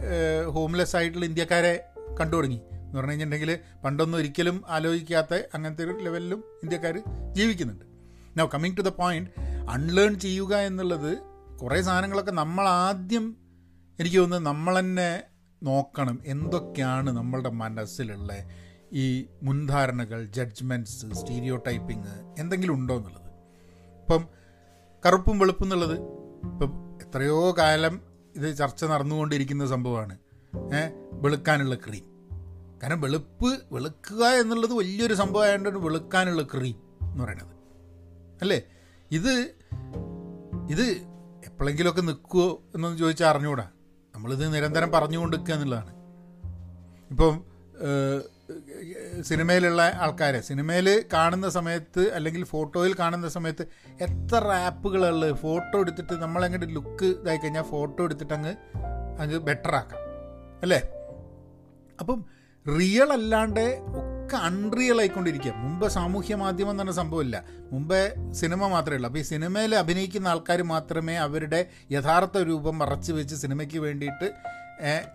ഹോംലെസ് 0.51 0.97
ആയിട്ടുള്ള 0.97 1.27
ഇന്ത്യക്കാരെ 1.27 1.75
കണ്ടു 2.21 2.37
തുടങ്ങി. 2.37 2.57
എന്ന് 2.57 2.97
പറഞ്ഞു 2.97 3.11
കഴിഞ്ഞിട്ടുണ്ടെങ്കിൽ 3.11 3.59
പണ്ടൊന്നും 3.85 4.19
ഒരിക്കലും 4.19 4.65
ആലോചിക്കാത്ത 4.69 5.35
അങ്ങനത്തെ 5.55 5.85
ഒരു 5.85 5.93
ലെവലിലും 6.05 6.41
ഇന്ത്യക്കാർ 6.63 6.97
ജീവിക്കുന്നുണ്ട്. 7.33 7.85
No 8.37 8.51
coming 8.55 8.77
to 8.77 8.81
the 8.81 8.89
point 8.89 9.31
unlearn 9.71 10.19
ചെയ്യുക 10.19 10.57
എന്നുള്ളത് 10.57 11.19
കുറേ 11.57 11.83
സാധനങ്ങളൊക്കെ 11.83 12.31
നമ്മൾ 12.31 12.69
ആദ്യം 12.69 13.37
എനിക്ക് 13.99 14.17
തോന്നുന്നത് 14.17 14.47
നമ്മൾ 14.47 14.79
തന്നെ 14.79 15.23
നോക്കണം 15.63 16.23
എന്തൊക്കെയാണ് 16.27 17.11
നമ്മളുടെ 17.11 17.49
മനസ്സിലുള്ള 17.49 18.33
ഈ 18.93 19.27
മുൻധാരണകൾ 19.43 20.27
ജഡ്ജ്മെന്റ്സ് 20.27 21.07
സ്റ്റീരിയോ 21.13 21.57
ടൈപ്പിങ് 21.57 22.05
എന്തെങ്കിലും 22.39 22.75
ഉണ്ടോ 22.75 22.97
എന്നുള്ളത്. 22.97 23.29
ഇപ്പം 24.01 24.23
കറുപ്പും 25.07 25.39
വെളുപ്പും 25.39 25.65
എന്നുള്ളത് 25.65 25.95
ഇപ്പം 26.47 26.99
എത്രയോ 27.03 27.55
കാലം 27.59 28.01
ഇത് 28.37 28.57
ചർച്ച 28.57 28.85
നടന്നുകൊണ്ടിരിക്കുന്ന 28.85 29.67
സംഭവമാണ്. 29.67 30.19
വെളുക്കാനുള്ള 31.13 31.75
ക്രീം 31.75 32.05
കാരണം 32.83 33.01
വെളുപ്പ് 33.01 33.61
വെളുക്കുക 33.73 34.25
എന്നുള്ളത് 34.27 34.73
വലിയൊരു 34.73 35.15
സംഭവമായതുകൊണ്ട് 35.15 35.79
വെളുക്കാനുള്ള 35.79 36.43
ക്രീം 36.43 36.75
എന്ന് 37.03 37.25
പറയുന്നത് 37.25 37.57
അല്ലേ? 38.43 38.63
ഇത് 39.11 39.55
ഇത് 40.71 40.83
എപ്പോഴെങ്കിലുമൊക്കെ 41.47 42.01
നിൽക്കുമോ 42.01 42.63
എന്നൊന്ന് 42.75 42.99
ചോദിച്ചാൽ 42.99 43.29
അറിഞ്ഞുകൂടാ 43.29 43.69
നമ്മളിത് 44.15 44.55
നിരന്തരം 44.55 44.91
പറഞ്ഞുകൊണ്ട് 44.91 45.37
നിൽക്കുക 45.37 45.55
എന്നുള്ളതാണ്. 45.55 45.95
ഇപ്പം 47.11 47.45
സിനിമയിലുള്ള 49.23 49.83
ആൾക്കാരെ 50.01 50.41
സിനിമയിൽ 50.41 51.05
കാണുന്ന 51.13 51.49
സമയത്ത് 51.49 52.13
അല്ലെങ്കിൽ 52.15 52.45
ഫോട്ടോയിൽ 52.45 52.95
കാണുന്ന 52.99 53.29
സമയത്ത് 53.29 53.67
എത്ര 54.01 54.47
ആപ്പുകളുള്ളത് 54.67 55.35
ഫോട്ടോ 55.35 55.81
എടുത്തിട്ട് 55.81 56.13
നമ്മളങ്ങോട്ട് 56.13 56.75
ലുക്ക് 56.75 57.05
ഇതായി 57.05 57.37
കഴിഞ്ഞാൽ 57.37 57.63
ഫോട്ടോ 57.63 58.05
എടുത്തിട്ട് 58.05 58.35
അങ്ങ് 58.35 58.55
അങ്ങ് 59.19 59.39
ബെറ്റർ 59.39 59.75
ആക്കാം. 59.75 60.01
അല്ലേ? 60.63 60.81
അപ്പം 62.01 62.25
റിയൽ 62.67 63.13
അല്ലാണ്ട് 63.13 63.65
ഒക്കെ 63.91 64.37
അൺറിയൽ 64.37 64.99
ആയിക്കൊണ്ടിരിക്കുക 65.01 65.53
മുമ്പ് 65.53 65.89
സാമൂഹ്യ 65.89 66.35
മാധ്യമം 66.35 66.79
പറഞ്ഞ 66.79 66.91
സംഭവമില്ല. 66.91 67.45
മുമ്പേ 67.73 68.15
സിനിമ 68.33 68.67
മാത്രമേ 68.67 68.97
ഉള്ളൂ. 68.97 69.09
അപ്പോൾ 69.09 69.19
ഈ 69.19 69.23
സിനിമയിൽ 69.23 69.75
അഭിനയിക്കുന്ന 69.75 70.29
ആൾക്കാർ 70.29 70.63
മാത്രമേ 70.63 71.17
അവരുടെ 71.17 71.67
യഥാർത്ഥ 71.91 72.39
രൂപം 72.39 72.79
മറച്ചു 72.79 73.13
വെച്ച് 73.13 73.35
സിനിമയ്ക്ക് 73.35 73.79
വേണ്ടിയിട്ട് 73.79 74.29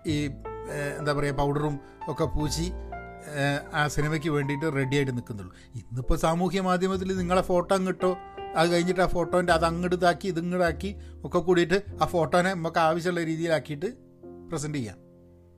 ഈ 0.08 0.32
എന്താ 1.00 1.14
പറയുക 1.14 1.34
പൗഡറും 1.34 1.80
ഒക്കെ 2.08 2.24
പൂശി 2.24 2.72
ആ 3.74 3.82
സിനിമയ്ക്ക് 3.96 4.30
വേണ്ടിയിട്ട് 4.30 4.68
റെഡി 4.76 4.96
ആയിട്ട് 4.96 5.14
നിൽക്കുന്നുള്ളൂ. 5.18 5.54
ഇന്നിപ്പോൾ 5.76 6.18
സാമൂഹ്യ 6.18 6.62
മാധ്യമത്തിൽ 6.62 7.10
നിങ്ങളെ 7.18 7.44
ഫോട്ടോ 7.52 7.72
അങ്ങിട്ടോ 7.76 8.12
അത് 8.56 8.68
കഴിഞ്ഞിട്ട് 8.74 9.02
ആ 9.02 9.08
ഫോട്ടോന്റെ 9.16 9.54
അത് 9.54 9.66
അങ്ങോട്ട് 9.66 9.96
ഇതാക്കി 9.96 10.28
ഇതിങ്ങോട്ടാക്കി 10.28 10.92
ഒക്കെ 11.26 11.40
കൂടിയിട്ട് 11.48 11.78
ആ 12.02 12.06
ഫോട്ടോനെ 12.06 12.52
നമുക്ക് 12.54 12.82
ആവശ്യമുള്ള 12.88 13.24
രീതിയിലാക്കിയിട്ട് 13.30 13.90
പ്രസന്റ് 14.50 14.78
ചെയ്യാം. 14.78 14.98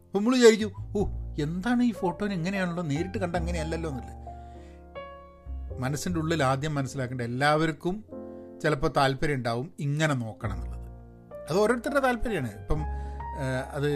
അപ്പോൾ 0.05 0.19
നമ്മൾ 0.19 0.35
വിചാരിക്കും 0.38 0.71
ഓ 0.97 1.03
എന്താണ് 1.45 1.81
ഈ 1.89 1.91
ഫോട്ടോനെ 2.01 2.33
എങ്ങനെയാണല്ലോ? 2.39 2.83
നേരിട്ട് 2.83 3.17
കണ്ട 3.17 3.35
അങ്ങനെയല്ലല്ലോ 3.41 3.89
എന്നുള്ളത് 3.89 4.15
മനസ്സിന്റെ 5.83 6.19
ഉള്ളിൽ 6.19 6.41
ആദ്യം 6.43 6.73
മനസ്സിലാക്കേണ്ട 6.75 7.23
എല്ലാവർക്കും 7.31 7.95
ചിലപ്പോൾ 8.61 8.89
താല്പര്യം 8.97 9.38
ഉണ്ടാവും 9.39 9.67
ഇങ്ങനെ 9.79 10.13
നോക്കണം 10.23 10.55
എന്നുള്ളത്. 10.55 10.88
അത് 11.49 11.57
ഓരോരുത്തരുടെ 11.57 12.01
താല്പര്യമാണ്. 12.07 12.51
ഇപ്പം 12.61 12.81
അത് 13.75 13.89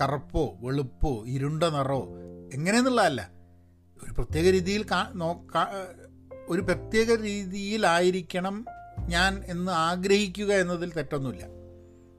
കറുപ്പോ 0.00 0.56
വെളുപ്പോ 0.60 1.26
ഇരുണ്ട 1.26 1.62
നിറോ 1.62 2.08
എങ്ങനെയെന്നുള്ളതല്ല. 2.52 3.30
ഒരു 4.04 4.12
പ്രത്യേക 4.12 4.50
രീതിയിൽ 4.50 4.84
ഒരു 6.48 6.60
പ്രത്യേക 6.60 7.20
രീതിയിലായിരിക്കണം 7.22 8.64
ഞാൻ 8.98 9.42
എന്ന് 9.46 9.72
ആഗ്രഹിക്കുക 9.72 10.54
എന്നതിൽ 10.54 10.92
തെറ്റൊന്നുമില്ല. 10.92 11.44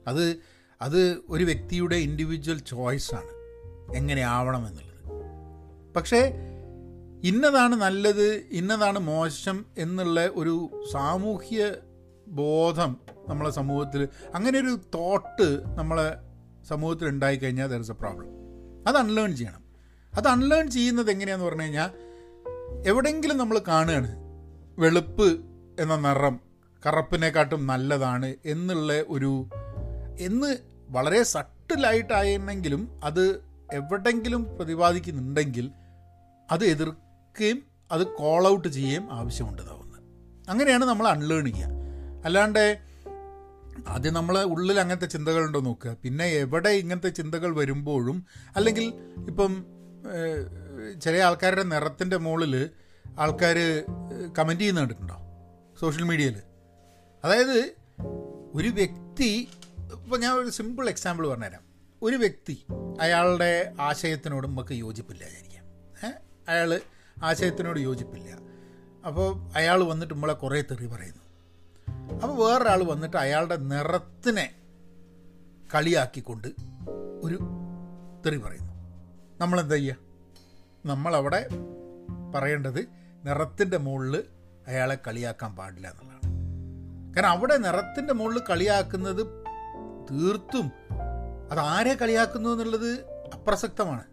അത് 0.08 0.36
അത് 0.82 1.18
ഒരു 1.30 1.44
വ്യക്തിയുടെ 1.44 1.96
ഇൻഡിവിജ്വൽ 1.96 2.60
ചോയ്സാണ് 2.60 3.40
എങ്ങനെ 3.96 4.22
ആവണം 4.22 4.68
എന്നുള്ളത്. 4.68 5.00
പക്ഷേ 5.94 6.34
ഇന്നതാണ് 7.24 7.76
നല്ലത് 7.76 8.44
ഇന്നതാണ് 8.52 9.00
മോശം 9.00 9.66
എന്നുള്ള 9.78 10.30
ഒരു 10.36 10.86
സാമൂഹ്യ 10.92 11.72
ബോധം 12.28 12.98
നമ്മളെ 13.28 13.50
സമൂഹത്തിൽ 13.50 14.08
അങ്ങനെ 14.36 14.60
ഒരു 14.60 14.80
തോട്ട് 14.96 15.62
നമ്മളെ 15.78 16.29
സമൂഹത്തിൽ 16.70 17.08
ഉണ്ടായിക്കഴിഞ്ഞാൽ 17.08 17.68
ദർ 17.68 17.80
ഇസ് 17.80 17.92
എ 17.92 17.98
പ്രോബ്ലം 18.02 18.30
അത് 18.88 18.98
അൺലേൺ 18.98 19.32
ചെയ്യണം. 19.36 19.64
അത് 20.14 20.28
അൺലേൺ 20.28 20.66
ചെയ്യുന്നത് 20.70 21.10
എങ്ങനെയാന്ന് 21.12 21.46
പറഞ്ഞു 21.46 21.62
കഴിഞ്ഞാൽ 21.62 21.90
എവിടെയെങ്കിലും 22.86 23.38
നമ്മൾ 23.38 23.58
കാണുകയാണ് 23.68 24.12
വെളുപ്പ് 24.78 25.28
എന്ന 25.82 25.96
നിറം 26.06 26.36
കറുപ്പിനെക്കാട്ടും 26.84 27.62
നല്ലതാണ് 27.68 28.30
എന്നുള്ള 28.46 28.92
ഒരു 29.08 29.32
എന്ന് 30.20 30.52
വളരെ 30.90 31.22
സട്ടിലായിട്ടായിരുന്നെങ്കിലും 31.34 32.82
അത് 33.04 33.24
എവിടെങ്കിലും 33.74 34.44
പ്രതിപാദിക്കുന്നുണ്ടെങ്കിൽ 34.58 35.66
അത് 36.50 36.64
എതിർക്കുകയും 36.66 37.60
അത് 37.92 38.04
കോൾ 38.20 38.44
ഔട്ട് 38.48 38.68
ചെയ്യുകയും 38.68 39.06
ആവശ്യമുണ്ടതാവുന്നത് 39.12 40.00
അങ്ങനെയാണ് 40.50 40.86
നമ്മൾ 40.86 41.08
അൺലേൺ 41.08 41.46
ചെയ്യുക. 41.50 41.76
അല്ലാണ്ട് 42.26 42.64
ആദ്യം 43.88 44.14
നമ്മളെ 44.14 44.44
ഉള്ളിൽ 44.44 44.80
അങ്ങനത്തെ 44.80 45.08
ചിന്തകളുണ്ടോ 45.08 45.60
നോക്കുക. 45.60 45.98
പിന്നെ 46.04 46.26
എവിടെ 46.26 46.70
ഇങ്ങനത്തെ 46.70 47.10
ചിന്തകൾ 47.10 47.56
വരുമ്പോഴും 47.56 48.26
അല്ലെങ്കിൽ 48.56 48.94
ഇപ്പം 49.28 49.66
ചില 51.02 51.18
ആൾക്കാരുടെ 51.18 51.64
നിറത്തിന്റെ 51.64 52.18
മുകളിൽ 52.18 52.70
ആൾക്കാർ 53.20 53.58
കമന്റ് 54.40 54.62
ചെയ്യുന്ന 54.62 54.80
കണ്ടിട്ടുണ്ടോ? 54.80 55.18
സോഷ്യൽ 55.80 56.04
മീഡിയയിൽ 56.04 56.38
അതായത് 57.24 57.74
ഒരു 58.54 58.68
വ്യക്തി 58.68 59.50
ഇപ്പോൾ 59.94 60.20
ഞാൻ 60.20 60.34
ഒരു 60.34 60.50
സിമ്പിൾ 60.50 60.90
എക്സാമ്പിൾ 60.90 61.28
പറഞ്ഞുതരാം. 61.28 61.62
ഒരു 62.02 62.16
വ്യക്തി 62.16 62.58
അയാളുടെ 63.02 63.74
ആശയത്തിനോട് 63.80 64.48
നമുക്ക് 64.48 64.74
യോജിപ്പില്ല 64.74 65.24
വിചാരിക്കാം. 65.24 65.66
അയാൾ 66.50 66.80
ആശയത്തിനോട് 67.24 67.80
യോജിപ്പില്ല. 67.80 68.30
അപ്പോൾ 69.08 69.52
അയാൾ 69.56 69.84
വന്നിട്ട് 69.84 70.14
നമ്മളെ 70.14 70.34
കുറേ 70.34 70.62
തെറി 70.62 70.86
പറയുന്നു. 70.86 71.19
അപ്പോൾ 72.14 72.38
വേറൊരാൾ 72.38 72.84
വന്നിട്ട് 72.84 73.18
അയാളുടെ 73.18 73.56
നിറത്തിനെ 73.56 74.56
കളിയാക്കിക്കൊണ്ട് 75.76 76.48
ഒരു 77.24 77.40
തെറി 78.26 78.38
പറയുന്നു. 78.38 78.74
നമ്മളെന്താ 79.40 79.76
ചെയ്യുക 79.76 79.96
നമ്മളവിടെ 80.86 81.48
പറയേണ്ടത് 82.36 82.88
നിറത്തിന്റെ 83.26 83.78
മുകളിൽ 83.78 84.24
അയാളെ 84.68 84.98
കളിയാക്കാൻ 85.08 85.56
പാടില്ല 85.56 85.88
എന്നുള്ളതാണ്. 85.88 87.16
കാരണം 87.16 87.30
അവിടെ 87.30 87.58
നിറത്തിന്റെ 87.58 88.14
മുകളിൽ 88.14 88.42
കളിയാക്കുന്നത് 88.50 89.46
തീർത്തും 90.12 90.72
അതാരെ 91.52 91.94
കളിയാക്കുന്നു 91.94 92.50
എന്നുള്ളത് 92.50 93.02
അപ്രസക്തമാണ്. 93.34 94.04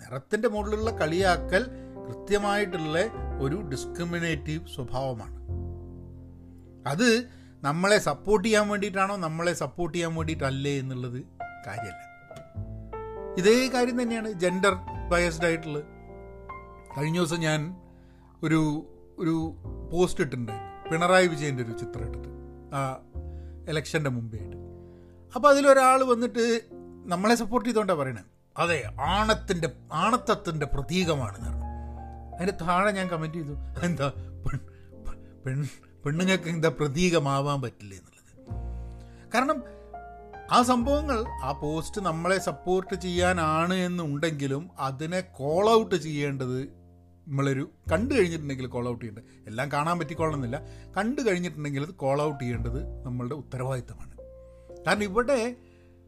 നിറത്തിന്റെ 0.00 0.48
മുകളിലുള്ള 0.48 0.90
കളിയാക്കൽ 0.90 1.66
കൃത്യമായിട്ടുള്ള 2.06 2.98
ഒരു 3.40 3.56
ഡിസ്ക്രിമിനേറ്റീവ് 3.56 4.66
സ്വഭാവമാണ്. 4.74 5.36
അത് 6.86 7.30
നമ്മളെ 7.62 7.98
സപ്പോർട്ട് 7.98 8.48
ചെയ്യാൻ 8.48 8.68
വേണ്ടിയിട്ടാണോ 8.68 9.16
നമ്മളെ 9.16 9.52
സപ്പോർട്ട് 9.52 9.96
ചെയ്യാൻ 9.96 10.14
വേണ്ടിയിട്ടല്ലേ 10.14 10.78
എന്നുള്ളത് 10.78 11.24
കാര്യമല്ല. 11.66 12.02
ഇതേ 13.38 13.68
കാര്യം 13.68 14.02
തന്നെയാണ് 14.02 14.32
ജെൻഡർ 14.32 14.74
ബയസ്ഡ് 15.08 15.44
ആയിട്ടുള്ളത് 15.44 15.84
കഴിഞ്ഞ 16.98 17.18
ദിവസം 17.18 17.40
ഞാൻ 17.40 17.76
ഒരു 18.42 18.60
ഒരു 19.18 19.56
പോസ്റ്റ് 19.92 20.20
ഇട്ടിട്ടുണ്ടായിരുന്നു 20.20 20.90
പിണറായി 20.90 21.26
വിജയന്റെ 21.26 21.62
ഒരു 21.62 21.72
ചിത്രം 21.72 22.06
ഇട്ടിട്ട്. 22.06 22.28
ആ 22.74 22.80
ഇലക്ഷന്റെ 23.68 24.10
മുമ്പേ 24.10 24.38
ആയിട്ട്. 24.38 24.56
അപ്പോൾ 25.34 25.48
അതിലൊരാൾ 25.48 26.04
വന്നിട്ട് 26.04 26.60
നമ്മളെ 27.06 27.34
സപ്പോർട്ട് 27.34 27.68
ചെയ്തുകൊണ്ടാണ് 27.68 27.98
പറയണത് 27.98 28.24
അതെ 28.56 28.92
ആണത്തിന്റെ 29.00 29.68
ആണത്തത്തിന്റെ 29.92 30.66
പ്രതീകമാണെന്ന് 30.66 31.48
പറഞ്ഞു 31.48 31.64
അതിന്റെ 32.34 32.64
താഴെ 32.64 32.90
ഞാൻ 32.90 33.08
കമന്റ് 33.08 33.34
ചെയ്തു. 33.34 33.54
എന്താ 33.84 34.12
പെൺ 34.44 34.58
പെൺ 35.46 35.68
പെണ്ണുങ്ങൾക്ക് 36.06 36.48
എന്താ 36.48 36.68
പ്രതീകമാവാൻ 36.68 37.62
പറ്റില്ല 37.62 37.94
എന്നുള്ളത്? 37.94 38.32
കാരണം 39.34 39.58
ആ 40.56 40.62
സംഭവങ്ങൾ 40.62 41.18
ആ 41.42 41.52
പോസ്റ്റ് 41.52 42.00
നമ്മളെ 42.00 42.38
സപ്പോർട്ട് 42.38 42.94
ചെയ്യാനാണ് 43.04 43.74
എന്നുണ്ടെങ്കിലും 43.74 44.70
അതിനെ 44.78 45.20
കോൾ 45.20 45.70
ഔട്ട് 45.70 45.94
ചെയ്യേണ്ടത് 45.94 46.58
നമ്മളൊരു 47.26 47.64
കണ്ടു 47.92 48.14
കഴിഞ്ഞിട്ടുണ്ടെങ്കിൽ 48.14 48.66
കോൾ 48.66 48.88
ഔട്ട് 48.88 49.00
ചെയ്യേണ്ടത്. 49.04 49.24
എല്ലാം 49.46 49.72
കാണാൻ 49.72 49.98
പറ്റിക്കൊള്ളുന്നില്ല 49.98 50.58
കണ്ടു 50.96 51.20
കഴിഞ്ഞിട്ടുണ്ടെങ്കിൽ 51.28 51.82
അത് 51.82 51.94
കോൾ 51.94 52.22
ഔട്ട് 52.22 52.40
ചെയ്യേണ്ടത് 52.42 52.80
നമ്മളുടെ 53.06 53.34
ഉത്തരവാദിത്തമാണ്. 53.34 54.14
കാരണം 54.86 55.02
ഇവിടെ 55.02 55.56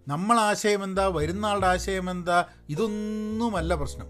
നമ്മൾ 0.07 0.37
ആശയം 0.41 0.85
എന്താ 0.85 1.09
വരുന്ന 1.09 1.47
ആളുടെ 1.47 1.67
ആശയം 1.67 2.11
എന്താ 2.11 2.39
ഇതൊന്നുമല്ല 2.69 3.75
പ്രശ്നം. 3.75 4.09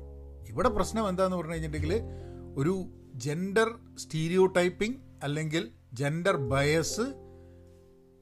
ഇവിടെ 0.49 0.69
പ്രശ്നം 0.69 1.09
എന്താന്ന് 1.09 1.37
പറഞ്ഞു 1.37 1.53
കഴിഞ്ഞിട്ടുണ്ടെങ്കിൽ 1.53 2.03
ഒരു 2.57 2.75
ജെൻഡർ 3.15 3.69
സ്റ്റീരിയോ 3.99 4.47
ടൈപ്പിംഗ് 4.47 4.99
അല്ലെങ്കിൽ 5.23 5.65
ജെൻഡർ 5.99 6.37
ബയസ് 6.37 7.01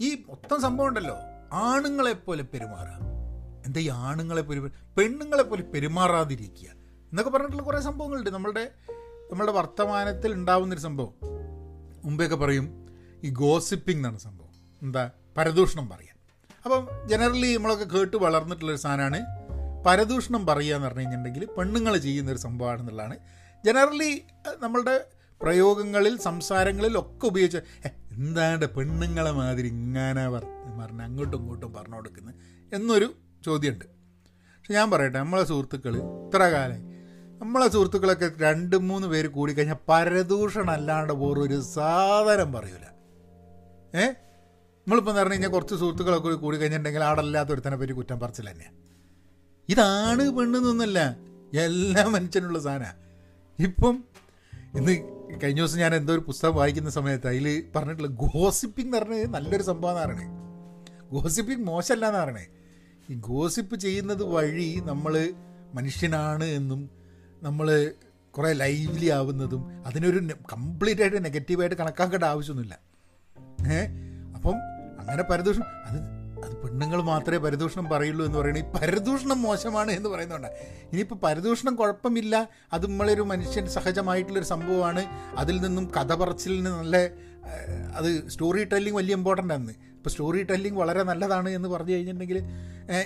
ഈ 0.01 0.15
മൊത്തം 0.15 0.63
സംഭവം 0.63 0.89
ഉണ്ടല്ലോ. 0.89 1.17
ആണുങ്ങളെപ്പോലെ 1.53 2.43
പെരുമാറുക 2.43 3.07
എന്താ 3.67 3.81
ഈ 3.81 3.89
ആണുങ്ങളെ 3.89 4.43
പോലെ 4.43 4.61
പെണ്ണുങ്ങളെ 4.99 5.43
പോലെ 5.43 5.63
പെരുമാറാതിരിക്കുക. 5.63 6.71
എന്നൊക്കെ 6.71 7.31
പറഞ്ഞിട്ടുള്ള 7.31 7.63
കുറേ 7.63 7.81
സംഭവങ്ങളുണ്ട്. 7.81 8.31
നമ്മളുടെ 8.31 8.71
നമ്മളുടെ 9.31 9.53
വർത്തമാനത്തിൽ 9.53 10.33
ഉണ്ടാവുന്നൊരു 10.33 10.81
സംഭവം. 10.81 11.15
മുമ്പെയൊക്കെ 12.05 12.37
പറയും 12.37 12.87
ഈ 13.25 13.31
ഗോസിപ്പിംഗ് 13.31 13.99
എന്നാണ് 13.99 14.19
സംഭവം. 14.19 14.51
എന്താ? 14.83 15.11
പരദൂഷണം 15.37 15.89
പറയാൻ. 15.89 16.17
അപ്പം 16.65 17.09
ജനറലി 17.09 17.57
നമ്മളൊക്കെ 17.57 17.85
കേട്ട് 17.85 18.17
വളർന്നിട്ടുള്ളൊരു 18.17 18.79
സാധനമാണ് 18.79 19.27
പരദൂഷണം 19.87 20.47
പറയുക 20.47 20.75
എന്ന് 20.75 20.89
പറഞ്ഞു 20.89 21.01
കഴിഞ്ഞിട്ടുണ്ടെങ്കിൽ 21.01 21.45
പെണ്ണുങ്ങൾ 21.45 21.97
ചെയ്യുന്നൊരു 21.97 22.39
സംഭവമാണെന്നുള്ളതാണ്. 22.39 23.19
ജനറലി 23.65 24.23
നമ്മളുടെ 24.61 25.09
പ്രയോഗങ്ങളിൽ 25.41 26.15
സംസാരങ്ങളിൽ 26.23 26.95
ഒക്കെ 26.99 27.27
ഉപയോഗിച്ച് 27.27 27.61
എന്താണ്ട് 27.81 28.05
എന്താണ് 28.17 28.67
പെണ്ണുങ്ങളെ 28.75 29.33
മാതിരി 29.33 29.69
ഇങ്ങനെ 29.75 30.23
പറഞ്ഞ് 30.31 31.03
അങ്ങോട്ടും 31.03 31.39
ഇങ്ങോട്ടും 31.39 31.73
പറഞ്ഞു 31.73 31.97
കൊടുക്കുന്നത് 31.97 32.37
എന്നൊരു 32.73 33.09
ചോദ്യമുണ്ട് 33.45 33.85
പക്ഷെ 34.55 34.75
ഞാൻ 34.75 34.87
പറയട്ടെ 34.91 35.19
നമ്മളെ 35.19 35.45
സുഹൃത്തുക്കൾ 35.45 35.95
ഇത്ര 35.97 36.43
കാലം 36.55 36.81
നമ്മളെ 37.41 37.67
സുഹൃത്തുക്കളൊക്കെ 37.69 38.29
രണ്ട് 38.41 38.77
മൂന്ന് 38.83 39.07
പേര് 39.07 39.29
കൂടിക്കഴിഞ്ഞാൽ 39.29 39.81
പരദൂഷണം 39.89 40.71
അല്ലാണ്ട് 40.71 41.13
ഒരു 41.45 41.59
സാധനം 41.69 42.53
പറയൂല. 42.53 42.85
ഏ? 43.95 44.07
നമ്മളിപ്പോൾ 44.87 45.11
എന്ന് 45.11 45.21
പറഞ്ഞു 45.21 45.35
കഴിഞ്ഞാൽ 45.35 45.51
കുറച്ച് 45.51 45.75
സുഹൃത്തുക്കളൊക്കെ 45.75 46.23
കൂടി 46.25 46.37
കൂടി 46.37 46.57
കഴിഞ്ഞിട്ടുണ്ടെങ്കിൽ 46.57 47.03
ആടല്ലാത്ത 47.03 47.51
ഒരുത്തനെ 47.51 47.77
പറ്റി 47.77 47.93
കുറ്റം 47.93 48.19
പറച്ചിൽ 48.21 48.49
തന്നെയാണ് 48.51 48.77
ഇതാണ് 49.69 50.25
പെണ്ണെന്നൊന്നല്ല 50.31 50.99
എല്ലാ 51.61 52.03
മനുഷ്യനുള്ള 52.09 52.59
സാധനമാണ് 52.59 52.99
ഇപ്പം 53.59 53.95
ഇന്ന് 54.75 54.95
കഴിഞ്ഞ 55.43 55.59
ദിവസം 55.59 55.79
ഞാൻ 55.79 55.95
എന്തോ 55.95 56.13
ഒരു 56.13 56.21
പുസ്തകം 56.21 56.55
വായിക്കുന്ന 56.55 56.91
സമയത്ത് 56.91 57.27
അതിൽ 57.27 57.65
പറഞ്ഞിട്ടുള്ള 57.77 58.09
ഗോസിപ്പിംഗ് 58.09 58.97
എന്ന് 58.97 58.99
പറഞ്ഞത് 58.99 59.35
നല്ലൊരു 59.35 59.63
സംഭവം 59.63 59.93
എന്ന് 59.93 60.03
പറയണേ. 60.03 60.27
ഗോസിപ്പിംഗ് 61.11 61.65
മോശമല്ല 61.65 62.07
എന്ന് 62.07 62.19
പറയണേ. 62.19 62.47
ഈ 63.11 63.15
ഗോസിപ്പ് 63.15 63.77
ചെയ്യുന്നത് 63.77 64.23
വഴി 64.23 64.83
നമ്മൾ 64.85 65.29
മനുഷ്യനാണ് 65.75 66.45
എന്നും 66.45 66.91
നമ്മൾ 67.43 67.93
കുറേ 68.31 68.53
ലൈവ്ലി 68.53 69.07
ആവുന്നതും 69.07 69.87
അതിനൊരു 69.87 70.29
കംപ്ലീറ്റ് 70.53 71.01
ആയിട്ട് 71.01 71.25
നെഗറ്റീവായിട്ട് 71.25 71.77
കണക്കാക്കേണ്ട 71.77 72.25
ആവശ്യമൊന്നുമില്ല. 72.25 72.79
ഏഹ്? 73.73 73.89
അപ്പം 74.35 74.55
അങ്ങനെ 75.01 75.23
പരദൂഷം 75.23 75.63
അത് 75.85 76.16
അത് 76.45 76.57
പെണ്ണുങ്ങൾ 76.63 77.03
മാത്രമേ 77.03 77.37
പരദൂഷണം 77.37 77.87
പറയുള്ളൂ 77.89 78.27
എന്ന് 78.27 78.39
പറയുന്നത്. 78.39 78.65
ഈ 78.65 78.69
പരദൂഷണം 78.77 79.43
മോശമാണ് 79.43 79.91
എന്ന് 79.91 80.09
പറയുന്നുണ്ട് 80.09 80.49
ഇനിയിപ്പോൾ 80.93 81.15
പരദൂഷണം 81.15 81.77
കുഴപ്പമില്ല. 81.77 82.49
അത് 82.73 82.87
നമ്മളൊരു 82.87 83.23
മനുഷ്യൻ 83.23 83.67
സഹജമായിട്ടുള്ളൊരു 83.67 84.47
സംഭവമാണ്. 84.47 85.05
അതിൽ 85.37 85.61
നിന്നും 85.61 85.87
കഥ 85.97 86.15
പറച്ചിലിന് 86.15 86.67
നല്ല 86.67 86.97
അത് 87.97 88.29
സ്റ്റോറി 88.29 88.65
ടെല്ലിംഗ് 88.65 88.97
വലിയ 88.97 89.15
ഇമ്പോർട്ടന്റ് 89.15 89.55
ആണ്. 89.55 89.71
ഇപ്പോൾ 89.71 90.11
സ്റ്റോറി 90.11 90.43
ടെല്ലിംഗ് 90.43 90.79
വളരെ 90.79 91.03
നല്ലതാണ് 91.03 91.49
എന്ന് 91.49 91.69
പറഞ്ഞു 91.69 91.93
കഴിഞ്ഞിട്ടുണ്ടെങ്കിൽ 91.93 92.39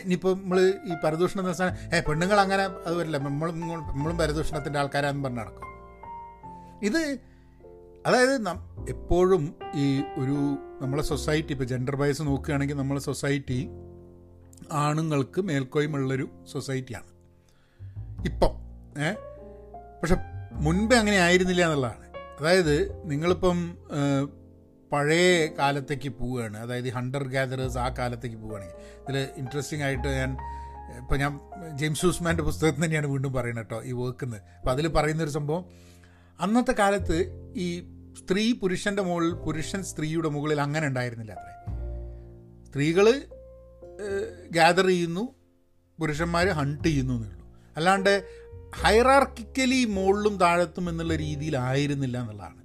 ഇനിയിപ്പോൾ 0.03 0.37
നമ്മൾ 0.37 0.61
ഈ 0.61 0.95
പരദൂഷണം 1.05 1.41
എന്ന് 1.41 1.51
വെച്ചാൽ 1.51 1.97
ഏ 1.97 2.01
പെണ്ണുങ്ങൾ 2.01 2.41
അങ്ങനെ 2.41 2.63
അത് 2.63 2.95
വരില്ല 2.95 3.19
നമ്മളും 3.19 3.61
നമ്മളും 3.61 4.19
പരദൂഷണത്തിന്റെ 4.19 4.79
ആൾക്കാരാന്ന് 4.79 5.25
പറഞ്ഞ് 5.25 5.39
നടക്കും. 5.39 5.69
ഇത് 6.83 7.19
അതായത് 8.07 8.35
എപ്പോഴും 8.89 9.55
ഈ 9.75 9.87
ഒരു 10.19 10.39
നമ്മളെ 10.81 11.03
സൊസൈറ്റി 11.03 11.53
ഇപ്പോൾ 11.53 11.65
ജെൻഡർ 11.65 11.97
ബയസ് 11.97 12.23
നോക്കുകയാണെങ്കിൽ 12.23 12.75
നമ്മളെ 12.75 13.01
സൊസൈറ്റി 13.01 13.69
ആണുങ്ങൾക്ക് 14.73 15.41
മേൽക്കോയ്മുള്ളൊരു 15.41 16.29
സൊസൈറ്റിയാണ്. 16.53 17.07
ഇപ്പം 18.27 18.51
ഏ? 19.03 19.13
പക്ഷെ 20.01 20.17
മുൻപേ 20.53 20.97
അങ്ങനെ 20.97 21.17
ആയിരുന്നില്ല 21.17 21.65
എന്നുള്ളതാണ്. 21.65 22.07
അതായത് 22.41 23.11
നിങ്ങളിപ്പം 23.11 23.79
പഴയ 24.93 25.47
കാലത്തേക്ക് 25.47 26.09
പോവുകയാണ്. 26.09 26.57
അതായത് 26.57 26.91
ഹണ്ടർ 26.91 27.29
ഗ്യാദറേഴ്സ് 27.29 27.79
ആ 27.79 27.89
കാലത്തേക്ക് 27.89 28.37
പോവുകയാണെങ്കിൽ. 28.37 29.09
ഇതിൽ 29.09 29.29
ഇൻട്രസ്റ്റിംഗ് 29.37 29.85
ആയിട്ട് 29.85 30.09
ഞാൻ 30.09 30.37
ഇപ്പം 30.99 31.19
ഞാൻ 31.19 31.41
ജെയിംസ് 31.77 32.07
ഹൂസ്മാന്റെ 32.07 32.43
പുസ്തകത്തിൽ 32.43 32.85
തന്നെയാണ് 32.85 33.07
വീണ്ടും 33.07 33.33
പറയുന്നത് 33.33 33.65
കേട്ടോ 33.65 33.83
ഈ 33.85 33.93
വർക്കുന്നത് 33.93 34.43
അപ്പോൾ 34.59 34.71
അതിൽ 34.71 34.89
പറയുന്നൊരു 34.89 35.31
സംഭവം 35.31 35.65
അന്നത്തെ 36.41 36.73
കാലത്ത് 36.73 37.17
ഈ 37.57 37.83
സ്ത്രീ 38.25 38.53
പുരുഷന്റെ 38.53 39.03
മുകളിൽ 39.03 39.33
പുരുഷൻ 39.33 39.83
സ്ത്രീയുടെ 39.85 40.29
മുകളിൽ 40.29 40.61
അങ്ങനെ 40.61 40.87
ഉണ്ടായിരുന്നില്ല 40.87 41.33
അത്രേ. 41.33 41.55
സ്ത്രീകൾ 42.69 43.07
ഗ്യാദർ 44.51 44.87
ചെയ്യുന്നു 44.87 45.35
പുരുഷന്മാർ 46.01 46.49
ഹണ്ട് 46.49 46.85
ചെയ്യുന്നു 46.85 47.15
എന്നുള്ളൂ 47.15 47.47
അല്ലാണ്ട് 47.77 48.13
ഹൈറാർക്കിക്കലി 48.77 49.85
മുകളിലും 49.85 50.37
താഴത്തും 50.37 50.89
എന്നുള്ള 50.89 51.17
രീതിയിലായിരുന്നില്ല 51.17 52.17
എന്നുള്ളതാണ്. 52.21 52.63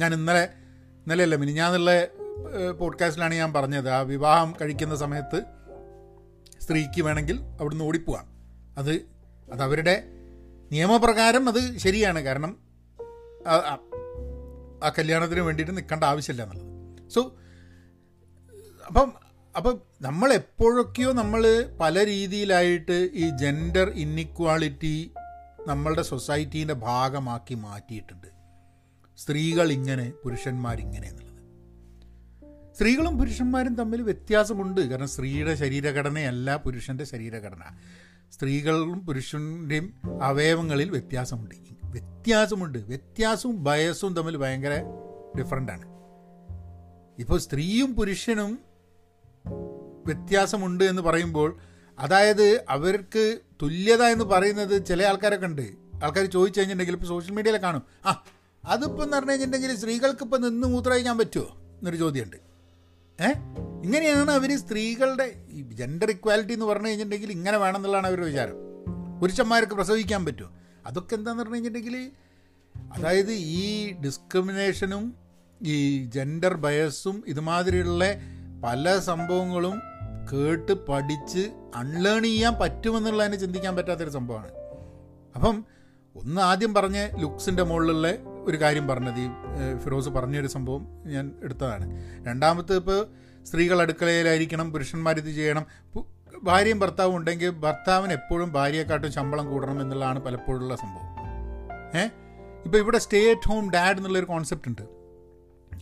ഞാൻ 0.00 0.14
ഇന്നലെ 0.14 0.44
ഇന്നലെയല്ല 1.02 1.36
മിനിഞ്ഞാന്നുള്ള 1.36 1.90
പോഡ്കാസ്റ്റിലാണ് 2.70 3.34
ഞാൻ 3.34 3.52
പറഞ്ഞത്. 3.52 3.88
ആ 3.90 4.00
വിവാഹം 4.00 4.54
കഴിക്കുന്ന 4.60 4.96
സമയത്ത് 4.96 5.42
സ്ത്രീക്ക് 6.60 7.02
വേണമെങ്കിൽ 7.02 7.40
അവിടുന്ന് 7.60 7.84
ഓടിപ്പോവാം. 7.84 8.26
അത് 8.78 8.92
അതവരുടെ 9.52 9.94
നിയമപ്രകാരം 10.72 11.48
അത് 11.48 11.78
ശരിയാണ്. 11.78 12.20
കാരണം 12.20 12.52
ആ 14.84 14.88
കല്യാണത്തിന് 14.88 15.40
വേണ്ടിയിട്ട് 15.40 15.76
നിൽക്കേണ്ട 15.76 16.04
ആവശ്യമില്ല 16.04 16.42
എന്നുള്ളത്. 16.42 17.10
സോ 17.10 17.36
അപ്പം 18.86 19.12
അപ്പം 19.56 19.80
നമ്മൾ 20.02 20.32
എപ്പോഴൊക്കെയോ 20.32 21.12
നമ്മൾ 21.12 21.72
പല 21.80 22.06
രീതിയിലായിട്ട് 22.06 23.10
ഈ 23.14 23.30
ജെൻഡർ 23.30 23.90
ഇന്നിക്വാളിറ്റി 23.90 25.10
നമ്മളുടെ 25.66 26.02
സൊസൈറ്റീന്റെ 26.02 26.74
ഭാഗമാക്കി 26.74 27.54
മാറ്റിയിട്ടുണ്ട്. 27.54 28.26
സ്ത്രീകൾ 29.16 29.72
ഇങ്ങനെ 29.72 30.12
പുരുഷന്മാരിങ്ങനെ 30.24 31.08
എന്നുള്ളത്. 31.08 31.38
സ്ത്രീകളും 32.74 33.18
പുരുഷന്മാരും 33.18 33.74
തമ്മിൽ 33.74 34.02
വ്യത്യാസമുണ്ട്. 34.02 34.80
കാരണം 34.80 35.08
സ്ത്രീയുടെ 35.08 35.54
ശരീരഘടനയല്ല 35.54 36.56
പുരുഷന്റെ 36.56 37.04
ശരീരഘടന. 37.04 37.62
സ്ത്രീകളും 38.32 39.06
പുരുഷന്റെയും 39.06 39.94
അവയവങ്ങളിൽ 40.22 40.90
വ്യത്യാസമുണ്ട്. 40.90 41.77
വ്യത്യാസമുണ്ട്. 41.90 42.78
വ്യത്യാസവും 42.78 43.64
ബയസും 43.64 44.14
തമ്മിൽ 44.14 44.36
ഭയങ്കര 44.36 44.82
ഡിഫറന്റാണ് 45.38 45.98
ഇപ്പോൾ 47.18 47.38
സ്ത്രീയും 47.38 47.94
പുരുഷനും 47.94 48.58
വ്യത്യാസമുണ്ട് 50.06 50.84
എന്ന് 50.84 51.02
പറയുമ്പോൾ 51.02 51.56
അതായത് 51.98 52.64
അവർക്ക് 52.68 53.38
തുല്യത 53.62 54.02
എന്ന് 54.02 54.24
പറയുന്നത് 54.24 54.86
ചില 54.86 55.02
ആൾക്കാരൊക്കെ 55.02 55.46
ഉണ്ട്. 55.46 55.62
ആൾക്കാർ 56.04 56.24
ചോദിച്ചു 56.24 56.60
കഴിഞ്ഞിട്ടുണ്ടെങ്കിൽ 56.60 56.92
ഇപ്പോൾ 56.92 57.06
സോഷ്യൽ 57.06 57.34
മീഡിയയിൽ 57.34 57.56
കാണും. 57.56 57.82
ആ 58.06 58.24
അതിപ്പോൾ 58.64 59.02
എന്ന് 59.02 59.16
പറഞ്ഞു 59.16 59.30
കഴിഞ്ഞിട്ടുണ്ടെങ്കിൽ 59.30 59.76
സ്ത്രീകൾക്ക് 59.76 60.22
ഇപ്പോൾ 60.22 60.36
നിന്ന് 60.36 60.68
മൂത്രമഴിക്കാൻ 60.68 61.18
പറ്റുമോ 61.18 61.44
എന്നൊരു 61.78 61.96
ചോദ്യമുണ്ട്. 61.96 62.36
ഏ? 63.22 63.32
ഇങ്ങനെയാണ് 63.84 64.30
അവർ 64.30 64.58
സ്ത്രീകളുടെ 64.58 65.32
ജെൻഡർ 65.72 66.10
ഇക്വാലിറ്റി 66.10 66.52
എന്ന് 66.52 66.66
പറഞ്ഞു 66.66 66.88
കഴിഞ്ഞിട്ടുണ്ടെങ്കിൽ 66.88 67.30
ഇങ്ങനെ 67.30 67.56
വേണമെന്നുള്ളതാണ് 67.58 68.06
അവരുടെ 68.06 68.26
വിചാരം. 68.26 68.54
പുരുഷന്മാർക്ക് 69.20 69.72
പ്രസവിക്കാൻ 69.72 70.24
പറ്റുമോ 70.24 70.50
അതൊക്കെ 70.88 71.14
എന്താണെന്ന് 71.14 71.42
പറഞ്ഞു 71.42 71.56
കഴിഞ്ഞിട്ടുണ്ടെങ്കിൽ 71.56 72.10
അതായത് 72.96 73.32
ഈ 73.32 73.92
ഡിസ്ക്രിമിനേഷനും 74.04 75.04
ഈ 75.62 76.04
ജെൻഡർ 76.04 76.54
ബയസും 76.54 77.24
ഇതുമാതിരിയുള്ള 77.26 78.04
പല 78.64 78.98
സംഭവങ്ങളും 78.98 79.76
കേട്ട് 80.32 80.72
പഠിച്ച് 80.86 81.42
അൺലേൺ 81.76 82.22
ചെയ്യാൻ 82.22 82.54
പറ്റുമെന്നുള്ളതിനെ 82.54 83.36
ചിന്തിക്കാൻ 83.36 83.76
പറ്റാത്തൊരു 83.76 84.10
സംഭവമാണ്. 84.10 84.50
അപ്പം 85.36 85.64
ഒന്ന് 86.16 86.40
ആദ്യം 86.40 86.74
പറഞ്ഞ 86.74 86.98
ലുക്സിന്റെ 87.20 87.62
മുകളിലുള്ള 87.62 88.08
ഒരു 88.44 88.60
കാര്യം 88.60 88.88
പറഞ്ഞത് 88.88 89.20
ഈ 89.20 89.28
ഫിറോസ് 89.78 90.08
പറഞ്ഞൊരു 90.08 90.46
സംഭവം 90.46 90.84
ഞാൻ 91.06 91.32
എടുത്തതാണ്. 91.42 91.86
രണ്ടാമത്തെ 92.26 92.76
ഇപ്പോൾ 92.76 93.06
സ്ത്രീകൾ 93.46 93.80
അടുക്കളയിലായിരിക്കണം 93.82 94.72
പുരുഷന്മാർ 94.72 95.18
ഇത് 95.18 95.30
ചെയ്യണം 95.34 95.66
ഭാര്യയും 96.42 96.78
ഭർത്താവും 96.78 97.16
ഉണ്ടെങ്കിൽ 97.16 97.50
ഭർത്താവിന് 97.50 98.12
എപ്പോഴും 98.12 98.52
ഭാര്യയെക്കാട്ടും 98.52 99.12
ശമ്പളം 99.12 99.50
കൂടണം 99.50 99.82
എന്നുള്ളതാണ് 99.82 100.18
പലപ്പോഴുള്ള 100.18 100.76
സംഭവം. 100.76 101.18
ഏ? 102.00 102.08
ഇപ്പോൾ 102.64 102.78
ഇവിടെ 102.78 102.98
സ്റ്റേ 102.98 103.30
അറ്റ് 103.30 103.48
ഹോം 103.48 103.70
ഡാഡ് 103.70 103.96
എന്നുള്ളൊരു 103.96 104.26
കോൺസെപ്റ്റ് 104.26 104.68
ഉണ്ട്. 104.68 104.82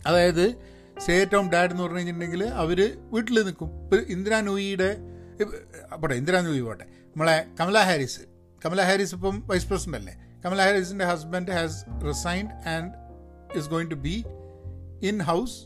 അതായത് 0.07 0.55
സ്റ്റേ 0.97 1.21
അറ്റ് 1.21 1.35
ഹോം 1.35 1.51
ഡാഡ് 1.51 1.71
എന്ന് 1.71 1.83
പറഞ്ഞു 1.83 1.97
കഴിഞ്ഞിട്ടുണ്ടെങ്കിൽ 1.97 2.43
അവർ 2.43 2.97
വീട്ടിൽ 3.11 3.43
നിൽക്കും. 3.43 3.83
ഇപ്പോൾ 3.83 3.95
ഇന്ദിരാ 3.95 4.41
നൂയിയുടെ 4.41 4.97
പോട്ടെ 6.01 6.15
ഇന്ദിരാ 6.15 6.41
നൂയി 6.41 6.61
പോട്ടെ. 6.61 6.83
നമ്മളെ 6.83 7.45
കമല 7.59 7.77
ഹാരിസ്. 7.77 8.21
കമല 8.65 8.81
ഹാരിസ് 8.81 9.15
ഇപ്പം 9.15 9.43
വൈസ് 9.47 9.69
പ്രസിഡന്റ് 9.69 9.97
അല്ലേ? 9.97 10.15
Kamala 10.45 10.61
ഹാരിസിന്റെ 10.61 11.05
husband 11.05 11.51
has 11.51 11.85
resigned 12.07 12.51
and 12.51 12.93
is 13.57 13.69
going 13.69 13.91
to 13.91 13.95
be 13.95 14.23
in 15.03 15.19
house 15.19 15.61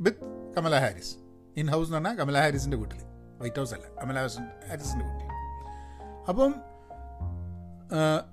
with 0.00 0.54
Kamala 0.56 0.76
Harris. 0.76 1.16
In 1.56 1.66
house 1.66 1.88
എന്ന് 1.88 1.98
പറഞ്ഞാൽ 1.98 2.24
കമല 2.24 2.38
ഹാരിസിന്റെ 2.38 2.76
വീട്ടിൽ 2.76 3.11
വൈറ്റ് 3.42 3.60
ഹൗസ് 3.60 3.74
അല്ല 3.74 3.86
അമല 4.02 4.16
ഹാരിസിന്റെ 4.68 5.04
കുട്ടി. 5.06 5.26
അപ്പം 6.30 6.52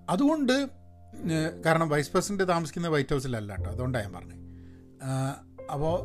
അതുകൊണ്ട് 0.10 0.56
കാരണം 1.66 1.88
വൈസ് 1.90 2.12
പ്രസിഡന്റ് 2.12 2.48
താമസിക്കുന്ന 2.48 2.88
വൈറ്റ് 2.88 3.14
ഹൗസിലല്ല 3.14 3.52
കേട്ടോ. 3.56 3.70
അതുകൊണ്ടാണ് 3.72 4.06
ഞാൻ 4.06 4.14
പറഞ്ഞത് 4.14 4.38
അപ്പോൾ 5.74 5.96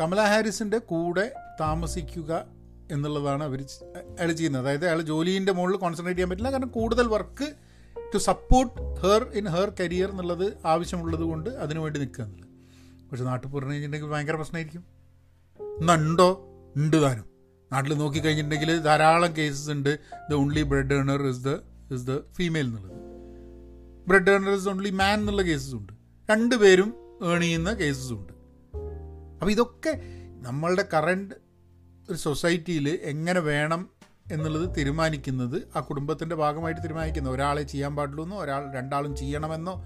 കമല 0.00 0.20
ഹാരിസിന്റെ 0.32 0.78
കൂടെ 0.90 1.26
താമസിക്കുക 1.60 2.32
എന്നുള്ളതാണ് 2.90 3.42
അവർ 3.44 3.60
അയാൾ 4.18 4.30
ചെയ്യുന്നത്. 4.32 4.62
അതായത് 4.62 4.86
അയാൾ 4.86 5.00
ജോലീന്റെ 5.02 5.52
മുകളിൽ 5.52 5.76
കോൺസെൻട്രേറ്റ് 5.76 6.18
ചെയ്യാൻ 6.18 6.30
പറ്റില്ല. 6.30 6.50
കാരണം 6.50 6.68
കൂടുതൽ 6.68 7.06
work 7.06 7.48
to 8.14 8.18
support 8.18 8.74
her 9.02 9.22
in 9.40 9.48
her 9.48 9.72
career 9.80 10.10
എന്നുള്ളത് 10.10 10.46
ആവശ്യമുള്ളത് 10.66 11.24
കൊണ്ട് 11.30 11.50
അതിനുവേണ്ടി 11.64 12.00
നിൽക്കുക 12.00 12.24
എന്നുള്ളത്. 12.24 12.48
പക്ഷെ 13.10 13.24
നാട്ടിൽ 13.24 13.48
പറഞ്ഞു 13.48 13.72
കഴിഞ്ഞിട്ടുണ്ടെങ്കിൽ 13.72 14.14
ഭയങ്കര 14.14 14.36
പ്രശ്നമായിരിക്കും. 14.36 14.84
എന്നുണ്ടോ 15.60 16.30
ഉണ്ട് 16.76 16.98
താനും. 17.02 17.29
നാട്ടിൽ 17.72 17.94
നോക്കിക്കഴിഞ്ഞിട്ടുണ്ടെങ്കിൽ 17.94 18.78
ധാരാളം 18.78 19.36
കേസസ് 19.36 19.70
ഉണ്ട്. 19.70 19.98
The 20.30 20.34
only 20.34 20.62
bread 20.62 20.94
earner 20.94 21.22
is 21.22 21.44
the 21.44 21.48
is 21.94 22.06
the 22.06 22.18
female 22.18 22.64
എന്നുള്ളത്. 22.64 22.96
Bread 24.08 24.30
earner 24.30 24.50
is 24.50 24.68
only 24.68 24.90
man 24.90 25.20
എന്നുള്ള 25.20 25.42
കേസസ് 25.42 25.74
ഉണ്ട്. 25.74 25.92
രണ്ടുപേരും 26.30 26.94
ഏൺ 27.34 27.40
ചെയ്യുന്ന 27.40 27.74
കേസസ് 27.74 28.12
ഉണ്ട്. 28.12 28.32
അപ്പോൾ 29.38 29.50
ഇതൊക്കെ 29.50 30.00
നമ്മളുടെ 30.42 30.88
കറണ്ട് 30.94 31.34
ഒരു 32.10 32.16
സൊസൈറ്റിയിൽ 32.16 32.98
എങ്ങനെ 33.02 33.40
വേണം 33.40 33.88
എന്നുള്ളത് 34.32 34.76
തീരുമാനിക്കുന്നത് 34.76 35.68
ആ 35.76 35.80
കുടുംബത്തിന്റെ 35.80 36.36
ഭാഗമായിട്ട് 36.36 36.82
തീരുമാനിക്കുന്ന 36.82 37.30
ഒരാളെ 37.30 37.62
ചെയ്യാൻ 37.62 37.96
പാടുള്ളൂ 37.96 38.24
എന്നോ 38.24 38.42
ഒരാൾ 38.42 38.72
രണ്ടാളും 38.72 39.16
ചെയ്യണമെന്നോ 39.16 39.84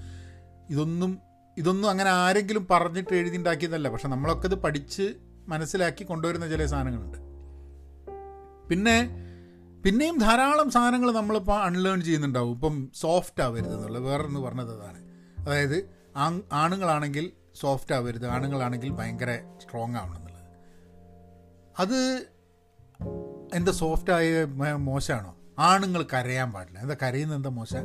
ഇതൊന്നും 0.71 1.19
ഇതൊന്നും 1.59 1.91
അങ്ങനെ 1.91 2.11
ആരെങ്കിലും 2.11 2.67
പറഞ്ഞിട്ട് 2.71 3.15
എഴുതി 3.15 3.37
ഉണ്ടാക്കിയതല്ല. 3.37 3.89
പക്ഷെ 3.89 4.09
നമ്മളൊക്കെ 4.09 4.47
ഇത് 4.47 4.55
പഠിച്ച് 4.55 5.15
മനസ്സിലാക്കി 5.49 6.05
കൊണ്ടുവരുന്ന 6.05 6.49
ചില 6.49 6.67
സാധനങ്ങളുണ്ട്. 6.67 7.24
പിന്നെ 8.71 9.11
പിന്നെയും 9.85 10.19
ധാരാളം 10.19 10.71
സാധനങ്ങൾ 10.71 11.13
നമ്മളിപ്പോൾ 11.13 11.63
അൺലേൺ 11.63 12.03
ചെയ്യുന്നുണ്ടാവും. 12.03 12.53
ഇപ്പം 12.53 12.91
സോഫ്റ്റ് 12.95 13.43
ആവരുത് 13.43 13.75
എന്നുള്ളത് 13.75 14.03
വേറൊന്ന് 14.03 14.41
പറഞ്ഞത് 14.41 14.81
അതാണ്. 14.81 15.01
അതായത് 15.49 15.77
ആണുങ്ങളാണെങ്കിൽ 16.53 17.33
സോഫ്റ്റ് 17.55 17.95
ആവരുത് 17.95 18.27
ആണുങ്ങളാണെങ്കിൽ 18.27 18.91
ഭയങ്കര 18.91 19.41
സ്ട്രോങ് 19.63 19.97
ആവണം 19.97 20.17
എന്നുള്ളത്. 20.17 20.45
അത് 21.79 22.27
എന്താ 23.55 23.73
സോഫ്റ്റായ 23.73 24.45
മോശമാണോ? 24.77 25.37
ആണുങ്ങൾ 25.59 26.07
കരയാൻ 26.15 26.53
പാടില്ല. 26.53 26.79
എന്താ 26.79 26.97
കരയുന്നത് 27.03 27.37
എന്താ 27.37 27.49
മോശം? 27.49 27.85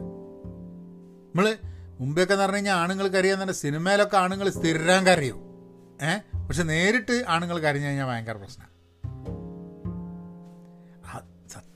നമ്മൾ 1.26 1.58
മുമ്പെയൊക്കെ 2.00 2.34
എന്ന് 2.34 2.44
പറഞ്ഞു 2.44 2.56
കഴിഞ്ഞാൽ 2.56 2.74
ആണുങ്ങൾ 2.74 3.08
കരയാന്ന് 3.08 3.46
പറഞ്ഞാൽ 3.46 3.62
സിനിമയിലൊക്കെ 3.62 4.18
ആണുങ്ങൾ 4.18 4.50
സ്ഥിരം 4.50 5.06
കരയും. 5.08 5.40
ഏഹ് 6.02 6.48
പക്ഷെ 6.48 6.64
നേരിട്ട് 6.64 7.24
ആണുങ്ങൾ 7.28 7.60
കരഞ്ഞു 7.60 7.88
കഴിഞ്ഞാൽ 7.88 8.08
ഭയങ്കര 8.08 8.32
പ്രശ്നമാണ് 8.32 8.69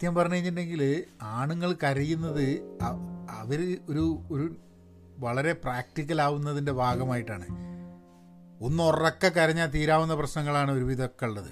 സത്യം 0.03 0.15
പറഞ്ഞു 0.15 0.35
കഴിഞ്ഞിട്ടുണ്ടെങ്കിൽ 0.35 1.03
ആണുങ്ങൾ 1.21 1.75
കരയുന്നത് 1.83 2.47
അവർ 3.29 3.77
ഒരു 3.89 4.19
ഒരു 4.31 4.55
വളരെ 5.17 5.53
പ്രാക്ടിക്കൽ 5.53 6.21
ആവുന്നതിന്റെ 6.21 6.71
ഭാഗമായിട്ടാണ്. 6.71 7.45
ഒന്ന് 8.63 8.83
ഉറക്ക 8.83 9.29
കരഞ്ഞാൽ 9.29 9.65
തീരാവുന്ന 9.65 10.15
പ്രശ്നങ്ങളാണ് 10.15 10.71
ഒരുവിധമൊക്കെ 10.71 11.25
ഉള്ളത്. 11.25 11.51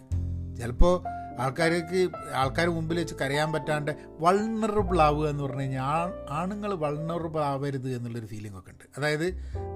ചിലപ്പോൾ 0.57 0.95
ആൾക്കാർക്ക് 1.41 2.09
ആൾക്കാർ 2.35 2.67
മുമ്പിൽ 2.67 2.97
വെച്ച് 2.97 3.15
കരയാൻ 3.21 3.51
പറ്റാണ്ട് 3.53 3.91
വൾണറബിൾ 4.19 5.01
ആവുക 5.01 5.29
എന്ന് 5.29 5.43
പറഞ്ഞു 5.43 5.61
കഴിഞ്ഞാൽ 5.61 6.11
ആണുങ്ങൾ 6.29 6.73
വൾണറബിൾ 6.73 7.39
ആവരുത് 7.39 7.95
എന്നുള്ളൊരു 7.95 8.25
ഫീലിംഗ് 8.25 8.59
ഒക്കെ 8.59 8.71
ഉണ്ട്. 8.71 8.83
അതായത് 8.97 9.27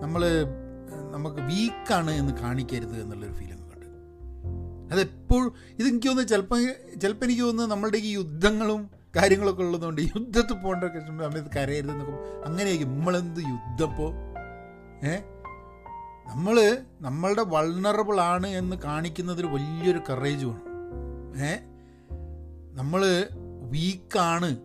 നമ്മൾ 0.02 0.26
നമുക്ക് 1.12 1.36
വീക്കാണ് 1.36 2.12
എന്ന് 2.12 2.34
കാണിക്കരുത് 2.34 3.02
എന്നുള്ളൊരു 3.02 3.34
ഫീലിംഗ് 3.34 3.65
അതെപ്പോഴും 4.92 5.54
ഇതെനിക്ക് 5.80 6.08
തോന്നുന്നു 6.08 6.30
ചിലപ്പോൾ 6.30 6.74
ചിലപ്പോൾ 7.02 7.26
എനിക്ക് 7.26 7.42
തോന്നുന്നു 7.42 7.76
നമ്മളുടെ 7.76 7.98
ഈ 7.98 8.12
യുദ്ധങ്ങളും 8.14 8.90
കാര്യങ്ങളൊക്കെ 9.16 9.64
ഉള്ളതുകൊണ്ട് 9.64 10.02
യുദ്ധത്തിൽ 10.02 10.54
പോകേണ്ട 10.54 10.84
സമയത്ത് 10.84 11.50
കരയരുത് 11.56 11.92
എന്നൊക്കെ 11.92 12.14
അങ്ങനെയായിരിക്കും. 12.46 12.98
നമ്മളെന്ത് 12.98 13.40
യുദ്ധപ്പോൾ 13.40 14.14
ഏ? 15.08 15.16
നമ്മൾ 16.28 16.78
നമ്മളുടെ 17.02 17.44
വൾണറബിൾ 17.48 18.22
ആണ് 18.22 18.48
എന്ന് 18.48 18.76
കാണിക്കുന്നതിൽ 18.76 19.46
വലിയൊരു 19.46 20.02
കറേജ് 20.10 20.46
വേണം. 20.46 20.62
ഏ? 21.46 21.56
നമ്മൾ 22.74 23.28
വീക്കാണ് 23.72 24.58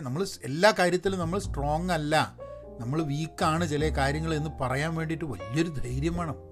നമ്മൾ 0.00 0.26
എല്ലാ 0.44 0.74
കാര്യത്തിലും 0.78 1.18
നമ്മൾ 1.18 1.38
സ്ട്രോങ് 1.38 1.90
അല്ല. 1.90 2.36
നമ്മൾ 2.80 3.02
വീക്കാണ് 3.02 3.68
ചില 3.68 3.88
കാര്യങ്ങൾ 3.88 4.34
എന്ന് 4.34 4.50
പറയാൻ 4.60 4.94
വേണ്ടിയിട്ട് 4.94 5.24
വലിയൊരു 5.24 5.68
ധൈര്യം 5.68 6.16
വേണം. 6.16 6.47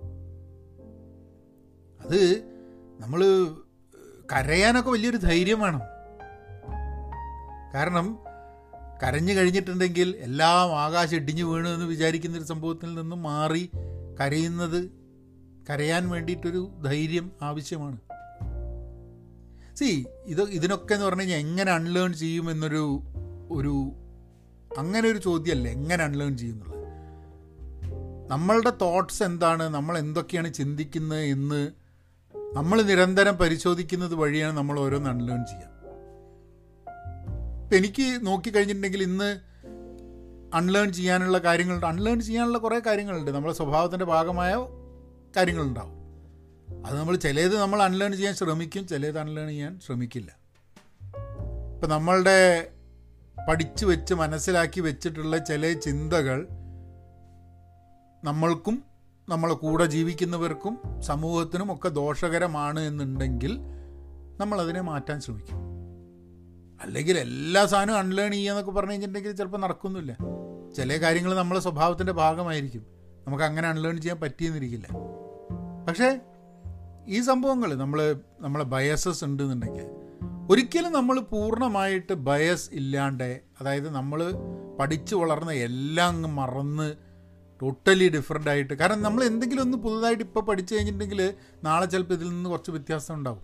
അത് 2.04 2.42
നമ്മൾ 3.00 3.24
കരയാനൊക്കെ 4.32 4.90
വലിയൊരു 4.90 5.16
ധൈര്യം 5.16 5.61
വേണം. 5.61 5.80
കാരണം 7.74 8.18
കരഞ്ഞു 9.02 9.32
കഴിഞ്ഞിട്ടുണ്ടെങ്കിൽ 9.32 10.16
എല്ലാം 10.18 10.78
ആകാശം 10.80 11.16
ഇടിഞ്ഞു 11.16 11.44
വീണു 11.44 11.68
എന്ന് 11.68 11.87
വിചാരിക്കുന്നൊരു 11.87 12.44
സംഭവത്തിൽ 12.44 12.94
നിന്നും 12.94 13.22
മാറി 13.22 13.70
കരയുന്നത് 14.20 14.90
കരയാൻ 15.70 16.09
വേണ്ടിയിട്ടൊരു 16.09 16.70
ധൈര്യം 16.85 17.32
ആവശ്യമാണ്. 17.42 17.98
സി 19.76 20.06
ഇത് 20.24 20.42
ഇതിനൊക്കെ 20.42 20.94
എന്ന് 20.94 21.06
പറഞ്ഞു 21.06 21.20
കഴിഞ്ഞാൽ 21.20 21.38
എങ്ങനെ 21.38 21.72
അൺലേൺ 21.72 22.12
ചെയ്യും 22.12 22.50
എന്നൊരു 22.50 23.00
ഒരു 23.50 23.92
അങ്ങനെ 24.78 25.09
ഒരു 25.09 25.18
ചോദ്യമല്ല 25.18 25.68
എങ്ങനെ 25.68 26.04
അൺലേൺ 26.04 26.37
ചെയ്യുന്നുള്ളത് 26.38 26.76
നമ്മളുടെ 28.30 28.72
തോട്ട്സ് 28.80 29.22
എന്താണ്? 29.22 29.62
നമ്മൾ 29.62 29.98
എന്തൊക്കെയാണ് 29.98 30.54
ചിന്തിക്കുന്നത് 30.54 31.20
എന്ന് 31.20 31.86
നമ്മൾ 32.54 32.82
നിരന്തരം 32.82 33.37
പരിശോധിക്കുന്നത് 33.37 34.14
വഴിയാണ് 34.14 34.56
നമ്മൾ 34.56 34.80
ഓരോന്ന് 34.80 35.11
അൺലേൺ 35.11 35.44
ചെയ്യുക 35.46 35.76
എനിക്ക് 37.76 38.26
നോക്കിക്കഴിഞ്ഞിട്ടുണ്ടെങ്കിൽ 38.26 39.02
ഇന്ന് 39.02 39.40
അൺലേൺ 40.54 40.92
ചെയ്യാനുള്ള 40.92 41.38
കാര്യങ്ങളുണ്ട് 41.38 41.87
അൺലേൺ 41.87 42.20
ചെയ്യാനുള്ള 42.20 42.59
കുറേ 42.59 42.78
കാര്യങ്ങളുണ്ട്. 42.78 43.30
നമ്മുടെ 43.30 43.54
സ്വഭാവത്തിന്റെ 43.54 44.04
ഭാഗമായ 44.04 44.54
കാര്യങ്ങളുണ്ടാവും. 45.37 45.96
അത് 46.87 46.98
നമ്മൾ 46.98 47.16
ചിലത് 47.16 47.59
നമ്മൾ 47.59 47.82
അൺലേൺ 47.82 48.12
ചെയ്യാൻ 48.12 48.35
ശ്രമിക്കും 48.35 48.88
ചിലത് 48.88 49.18
അൺലേൺ 49.18 49.48
ചെയ്യാൻ 49.48 49.80
ശ്രമിക്കില്ല. 49.87 50.37
ഇപ്പം 51.74 51.88
നമ്മളുടെ 51.88 52.70
പഠിച്ചു 53.48 53.87
വെച്ച് 53.87 54.14
മനസ്സിലാക്കി 54.14 54.80
വെച്ചിട്ടുള്ള 54.80 55.38
ചില 55.38 55.72
ചിന്തകൾ 55.72 56.46
നമ്മൾക്കും 58.24 58.85
നമ്മളെ 59.29 59.55
കൂടെ 59.55 59.85
ജീവിക്കുന്നവർക്കും 59.85 60.79
സമൂഹത്തിനും 61.01 61.75
ഒക്കെ 61.75 61.89
ദോഷകരമാണ് 61.89 62.81
എന്നുണ്ടെങ്കിൽ 62.81 63.59
നമ്മളതിനെ 64.41 64.81
മാറ്റാൻ 64.81 65.21
ശ്രമിക്കും. 65.21 65.57
അല്ലെങ്കിൽ 66.83 67.19
എല്ലാ 67.19 67.67
സാധനവും 67.67 67.99
അൺലേൺ 67.99 68.33
ചെയ്യാന്നൊക്കെ 68.33 68.71
പറഞ്ഞു 68.71 68.91
കഴിഞ്ഞിട്ടുണ്ടെങ്കിൽ 68.91 69.33
ചിലപ്പോൾ 69.33 69.59
നടക്കുന്നില്ല. 69.59 70.17
ചില 70.77 70.97
കാര്യങ്ങൾ 70.97 71.35
നമ്മളെ 71.35 71.61
സ്വഭാവത്തിന്റെ 71.61 72.12
ഭാഗമായിരിക്കും. 72.12 72.87
നമുക്ക് 73.27 73.45
അങ്ങനെ 73.45 73.69
അൺലേൺ 73.69 74.01
ചെയ്യാൻ 74.01 74.21
പറ്റിയെന്നിരിക്കില്ല. 74.21 74.89
പക്ഷേ 75.89 76.21
ഈ 77.07 77.21
സംഭവങ്ങൾ 77.21 77.75
നമ്മൾ 77.75 78.17
നമ്മളെ 78.41 78.65
ബയസസ് 78.65 79.25
ഉണ്ടെന്നുണ്ടെങ്കിൽ 79.25 79.85
ഒരിക്കലും 80.51 80.93
നമ്മൾ 80.93 81.21
പൂർണമായിട്ട് 81.21 82.12
ബയസ് 82.12 82.71
ഇല്ലാണ്ട് 82.73 83.41
അതായത് 83.61 83.91
നമ്മൾ 83.91 84.33
പഠിച്ചു 84.81 85.17
വളർന്ന 85.17 85.53
എല്ലാം 85.53 86.09
അങ്ങ് 86.09 86.29
മറന്ന് 86.29 87.06
ടോട്ടലി 87.62 88.09
ഡിഫറെന്റ് 88.09 88.51
ആയിട്ട്. 88.51 88.75
കാരണം 88.75 89.03
നമ്മൾ 89.03 89.25
എന്തെങ്കിലും 89.25 89.62
ഒന്ന് 89.62 89.79
പുതുതായിട്ട് 89.79 90.23
ഇപ്പോൾ 90.23 90.40
പഠിച്ചു 90.40 90.75
കഴിഞ്ഞിട്ടുണ്ടെങ്കിൽ 90.75 91.35
നാളെ 91.64 91.87
ചിലപ്പോൾ 91.87 92.14
ഇതിൽ 92.14 92.29
നിന്ന് 92.29 92.51
കുറച്ച് 92.51 92.71
വ്യത്യാസം 92.71 93.14
ഉണ്ടാവും. 93.14 93.42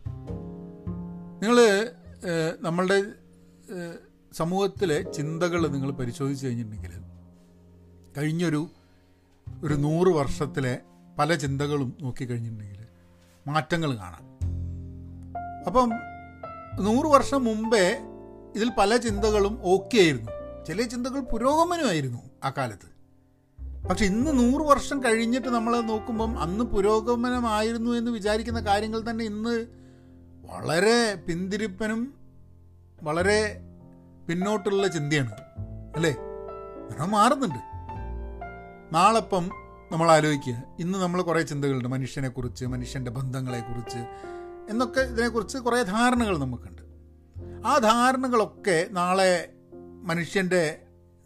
നിങ്ങൾ 1.43 1.59
നമ്മളുടെ 2.61 3.03
സമൂഹത്തിലെ 4.33 5.03
ചിന്തകൾ 5.03 5.67
നിങ്ങൾ 5.67 5.91
പരിശോധിച്ച് 5.91 6.47
കഴിഞ്ഞിട്ടുണ്ടെങ്കിൽ 6.47 6.93
കഴിഞ്ഞൊരു 8.19 8.69
ഒരു 9.65 9.75
നൂറ് 9.75 10.09
വർഷത്തിലെ 10.09 10.79
പല 11.19 11.35
ചിന്തകളും 11.35 11.97
നോക്കിക്കഴിഞ്ഞിട്ടുണ്ടെങ്കിൽ 12.01 12.87
മാറ്റങ്ങൾ 13.47 13.97
കാണാം. 13.97 14.25
അപ്പം 15.67 15.91
നൂറ് 16.85 17.07
വർഷം 17.07 17.45
മുമ്പേ 17.45 17.99
ഇതിൽ 18.57 18.71
പല 18.79 18.97
ചിന്തകളും 18.97 19.59
ഓക്കെ 19.63 19.99
ആയിരുന്നു. 19.99 20.31
ചില 20.65 20.83
ചിന്തകൾ 20.83 21.21
പുരോഗമനമായിരുന്നു 21.21 22.23
ആ 22.45 22.51
കാലത്ത്. 22.51 22.92
പക്ഷെ 23.89 24.05
ഇന്ന് 24.05 24.39
നൂറ് 24.39 24.63
വർഷം 24.63 25.05
കഴിഞ്ഞിട്ട് 25.05 25.49
നമ്മൾ 25.49 25.81
നോക്കുമ്പം 25.81 26.39
അന്ന് 26.39 26.65
പുരോഗമനമായിരുന്നു 26.65 27.91
എന്ന് 27.91 28.11
വിചാരിക്കുന്ന 28.11 28.61
കാര്യങ്ങൾ 28.61 29.11
തന്നെ 29.11 29.25
ഇന്ന് 29.25 29.67
വളരെ 30.47 31.15
പിന്തിരിപ്പനും 31.15 32.15
വളരെ 33.03 33.61
പിന്നോട്ടുള്ള 34.29 34.87
ചിന്തയാണ് 34.87 35.33
അല്ലേ? 35.97 36.11
അങ്ങനെ 36.91 37.07
മാറുന്നുണ്ട്. 37.07 37.59
നാളെപ്പം 38.95 39.51
നമ്മൾ 39.93 40.11
ആലോചിക്കുക 40.11 40.63
ഇന്ന് 40.81 40.99
നമ്മൾ 40.99 41.23
കുറേ 41.23 41.43
ചിന്തകളുണ്ട് 41.43 41.89
മനുഷ്യനെക്കുറിച്ച് 41.89 42.65
മനുഷ്യന്റെ 42.65 43.11
ബന്ധങ്ങളെക്കുറിച്ച് 43.11 43.99
എന്നൊക്കെ 44.71 45.01
ഇതിനെക്കുറിച്ച് 45.01 45.59
കുറേ 45.59 45.83
ധാരണകൾ 45.83 46.39
നമുക്കുണ്ട്. 46.39 46.83
ആ 47.67 47.79
ധാരണകളൊക്കെ 47.79 48.87
നാളെ 48.91 49.53
മനുഷ്യന്റെ 50.03 50.83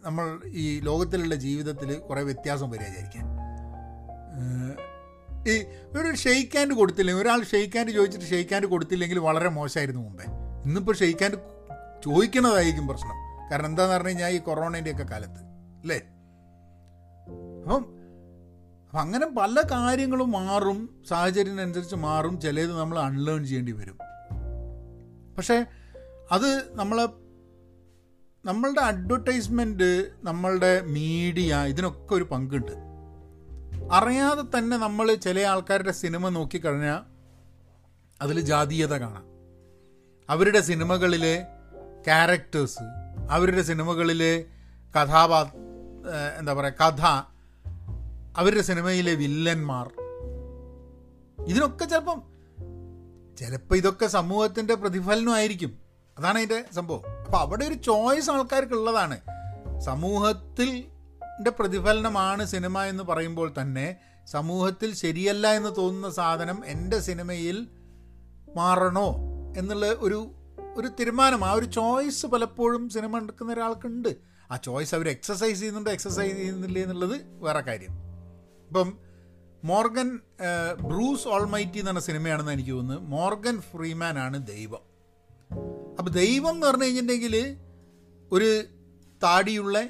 നമ്മൾ 0.07 0.41
ഈ 0.63 0.79
ലോകത്തിലുള്ള 0.79 1.35
ജീവിതത്തിൽ 1.35 1.89
കുറേ 1.99 2.21
വ്യത്യാസം 2.21 2.69
വരിക 2.69 2.87
വിചാരിക്കാൻ 2.87 3.25
ഈ 5.51 5.53
ഒരു 5.99 6.15
ഷെയ്ക്ക് 6.15 6.57
ഹാൻഡ് 6.57 6.73
കൊടുത്തില്ലെങ്കിൽ 6.73 7.21
ഒരാൾ 7.21 7.43
ഷെയ്ക്ക് 7.43 7.77
ഹാൻഡ് 7.77 7.91
ചോദിച്ചിട്ട് 7.91 8.25
ഷെയ്ക്ക് 8.25 8.53
ഹാൻഡ് 8.53 8.67
കൊടുത്തില്ലെങ്കിൽ 8.67 9.19
വളരെ 9.19 9.49
മോശമായിരുന്നു 9.49 10.01
മുമ്പേ. 10.01 10.25
ഇന്നിപ്പോൾ 10.65 10.95
ഷെയ്ക്ക് 10.95 11.23
ഹാൻഡ് 11.23 11.39
ചോദിക്കണതായിരിക്കും 12.05 12.87
പ്രശ്നം. 12.87 13.17
കാരണം 13.51 13.65
എന്താന്ന് 13.65 13.93
പറഞ്ഞു 13.93 14.07
കഴിഞ്ഞാൽ 14.07 14.29
ഈ 14.29 14.37
കൊറോണേന്റെയൊക്കെ 14.37 15.03
കാലത്ത് 15.03 15.41
അല്ലേ? 15.81 15.99
അപ്പം 17.63 17.85
അങ്ങനെ 18.99 19.25
പല 19.25 19.61
കാര്യങ്ങളും 19.71 20.31
മാറും 20.31 21.03
സാഹചര്യത്തിനനുസരിച്ച് 21.09 21.95
മാറും 21.95 22.41
ചിലത് 22.41 22.73
നമ്മൾ 22.79 22.99
അൺലേൺ 22.99 23.45
ചെയ്യേണ്ടി 23.45 23.71
വരും. 23.71 23.97
പക്ഷേ 25.37 25.65
അത് 26.31 26.49
നമ്മളെ 26.75 27.07
നമ്മളുടെ 28.45 28.81
അഡ്വർടൈസ്മെന്റ് 28.81 30.11
നമ്മളുടെ 30.23 30.81
മീഡിയ 30.81 31.55
ഇതിനൊക്കെ 31.67 32.15
ഒരു 32.15 32.23
പങ്കുണ്ട്. 32.23 32.71
അറിയാതെ 33.91 34.57
തന്നെ 34.57 34.77
നമ്മൾ 34.77 35.13
ചില 35.13 35.39
ആൾക്കാരുടെ 35.39 35.91
സിനിമ 35.91 36.29
നോക്കിക്കഴിഞ്ഞാൽ 36.29 36.99
അതിൽ 38.21 38.41
ജാതീയത 38.41 38.93
കാണാം. 38.93 39.23
അവരുടെ 40.29 40.61
സിനിമകളിലെ 40.61 41.47
ക്യാരക്ടേഴ്സ് 42.05 42.83
അവരുടെ 43.29 43.61
സിനിമകളിലെ 43.61 44.45
കഥാപാ 44.95 45.51
എന്താ 46.39 46.53
പറയുക 46.53 46.73
കഥ 46.73 47.01
അവരുടെ 48.37 48.61
സിനിമയിലെ 48.61 49.13
വില്ലന്മാർ. 49.13 49.91
ഇതിനൊക്കെ 51.47 51.85
ചിലപ്പം 51.85 52.21
ചിലപ്പോൾ 53.37 53.75
ഇതൊക്കെ 53.75 54.07
സമൂഹത്തിന്റെ 54.07 54.75
പ്രതിഫലനമായിരിക്കും. 54.75 55.77
അതാണ് 56.17 56.37
അതിന്റെ 56.37 56.65
സംഭവം. 56.73 57.16
അപ്പോൾ 57.27 57.39
അവിടെ 57.39 57.65
ഒരു 57.65 57.73
ചോയ്സ് 57.73 58.29
ആൾക്കാർക്ക് 58.31 58.73
ഉള്ളതാണ് 58.73 59.21
സമൂഹത്തിൽ 59.79 60.69
പ്രതിഫലനമാണ് 61.49 62.45
സിനിമ 62.45 62.83
എന്ന് 62.83 63.03
പറയുമ്പോൾ 63.03 63.53
തന്നെ 63.61 63.95
സമൂഹത്തിൽ 64.25 64.93
ശരിയല്ല 64.93 65.47
എന്ന് 65.47 65.71
തോന്നുന്ന 65.77 66.09
സാധനം 66.09 66.65
എന്റെ 66.65 66.99
സിനിമയിൽ 66.99 67.67
മാറണോ 68.55 69.15
എന്നുള്ള 69.57 69.85
ഒരു 69.85 70.31
ഒരു 70.77 70.87
തീരുമാനം. 70.87 71.45
ആ 71.45 71.51
ഒരു 71.51 71.65
ചോയ്സ് 71.65 72.25
പലപ്പോഴും 72.25 72.89
സിനിമ 72.89 73.17
എടുക്കുന്ന 73.17 73.53
ഒരാൾക്കുണ്ട്. 73.53 74.15
ആ 74.51 74.57
ചോയ്സ് 74.57 74.95
അവർ 74.95 75.09
എക്സസൈസ് 75.09 75.59
ചെയ്യുന്നുണ്ട് 75.59 75.89
എക്സസൈസ് 75.89 76.35
ചെയ്യുന്നില്ല 76.35 76.79
എന്നുള്ളത് 76.79 77.21
വേറെ 77.23 77.61
കാര്യം. 77.61 77.93
ഇപ്പം 78.67 78.97
മോർഗൻ 79.63 80.19
ബ്രൂസ് 80.81 81.27
ഓൾമൈറ്റി 81.27 81.77
എന്ന് 81.77 81.91
പറഞ്ഞ 81.91 81.99
സിനിമയാണെന്ന് 81.99 82.51
എനിക്ക് 82.51 82.71
തോന്നുന്നു. 82.71 83.09
മോർഗൻ 83.09 83.61
ഫ്രീമാൻ 83.61 84.19
ആണ് 84.19 84.47
ദൈവം. 84.47 84.96
അപ്പം 85.99 86.11
ദൈവം 86.11 86.53
എന്ന് 86.53 86.67
പറഞ്ഞു 86.67 86.83
കഴിഞ്ഞിട്ടുണ്ടെങ്കിൽ 86.83 87.57
ഒരു 88.31 88.63
താടിയുള്ള 89.23 89.89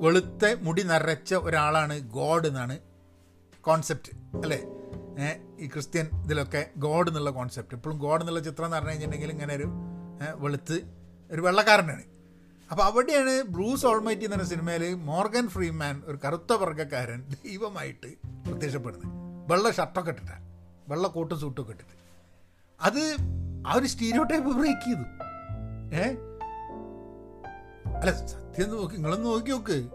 വെളുത്ത 0.00 0.56
മുടി 0.62 0.82
നിറച്ച 0.82 1.34
ഒരാളാണ് 1.34 1.98
ഗോഡ് 2.00 2.46
എന്നാണ് 2.46 2.78
കോൺസെപ്റ്റ് 3.60 4.38
അല്ലേ? 4.38 4.60
ഈ 5.58 5.66
ക്രിസ്ത്യൻ 5.66 6.06
ഇതിലൊക്കെ 6.24 6.70
ഗോഡ് 6.76 7.08
എന്നുള്ള 7.08 7.30
കോൺസെപ്റ്റ് 7.30 7.74
ഇപ്പോഴും 7.74 7.98
ഗോഡ് 7.98 8.22
എന്നുള്ള 8.22 8.40
ചിത്രം 8.40 8.64
എന്ന് 8.64 8.76
പറഞ്ഞു 8.76 8.90
കഴിഞ്ഞിട്ടുണ്ടെങ്കിൽ 8.90 9.30
ഇങ്ങനെ 9.30 9.54
ഒരു 9.54 9.66
വെളുത്ത് 10.34 10.80
ഒരു 11.30 11.40
വെള്ളക്കാരനാണ്. 11.40 12.02
അപ്പോൾ 12.70 12.82
അവിടെയാണ് 12.82 13.42
ബ്രൂസ് 13.42 13.86
ഓൾമൈറ്റി 13.86 14.24
എന്ന 14.24 14.44
സിനിമയിൽ 14.44 14.94
മോർഗൻ 14.94 15.48
ഫ്രീമാൻ 15.48 16.02
ഒരു 16.06 16.18
കറുത്ത 16.24 16.52
വർഗക്കാരൻ 16.52 17.24
ദൈവമായിട്ട് 17.30 18.06
പ്രത്യക്ഷപ്പെടുന്നത്. 18.48 19.12
വെള്ള 19.52 19.70
ഷർട്ടൊക്കെ 19.70 20.10
ഇട്ടിട്ടാണ് 20.10 20.44
വെള്ള 20.88 21.08
കോട്ടും 21.08 21.40
സൂട്ടൊക്കെ 21.40 21.72
ഇട്ടിട്ട്. 21.72 21.96
അത് 22.80 23.16
ആ 23.66 23.74
ഒരു 23.74 23.86
സ്റ്റീരിയോ 23.86 24.22
ടൈപ്പ് 24.22 24.50
ബ്രേക്ക് 24.50 24.80
ചെയ്തു. 24.80 25.04
ഏ? 25.94 26.04
അല്ല 27.96 28.26
സത്യം 28.26 28.70
നോക്കി 28.70 28.94
നിങ്ങളൊന്ന് 28.94 29.26
നോക്കി 29.26 29.50
നോക്ക്. 29.50 29.88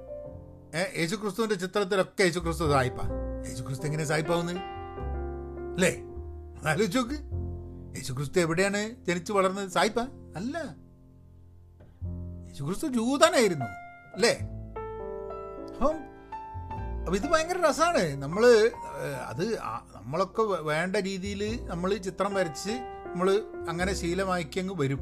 ഏ 0.75 1.01
യേശു 1.01 1.15
ക്രിസ്തുവിന്റെ 1.15 1.55
ചിത്രത്തിലൊക്കെ 1.55 2.23
യേശു 2.23 2.39
ക്രിസ്തു 2.39 2.71
സായിപ്പ. 2.71 2.99
യേശു 3.47 3.63
ക്രിസ്തു 3.63 3.85
എങ്ങനെ 3.85 4.03
സായിപ്പാവുന്നത് 4.03 4.57
അല്ലേ? 5.75 6.03
ആലോചിച്ച് 6.69 6.97
നോക്ക്. 6.97 7.15
യേശു 7.97 8.13
ക്രിസ്തു 8.13 8.39
എവിടെയാണ് 8.39 8.95
ജനിച്ചു 9.07 9.33
വളർന്നത്? 9.33 9.69
സായിപ്പ? 9.69 9.99
അല്ല. 10.35 10.57
യേശു 12.47 12.63
ക്രിസ്തു 12.63 12.87
ജൂതനായിരുന്നു. 12.87 13.65
അല്ലേ? 14.13 14.39
അപ്പം 15.75 16.15
അപ്പം 16.99 17.15
ഇത് 17.15 17.27
ഭയങ്കര 17.27 17.69
രസമാണ് 17.69 18.15
നമ്മൾ 18.15 18.71
അത് 19.27 19.57
നമ്മളൊക്കെ 19.95 20.41
വേണ്ട 20.41 20.95
രീതിയിൽ 20.95 21.65
നമ്മൾ 21.65 21.97
ചിത്രം 21.97 22.33
വരച്ച് 22.33 22.94
നമ്മൾ 23.15 23.29
അങ്ങനെ 23.69 23.91
ശീലമാക്കിയങ്ങ് 23.93 24.73
വരും. 24.77 25.01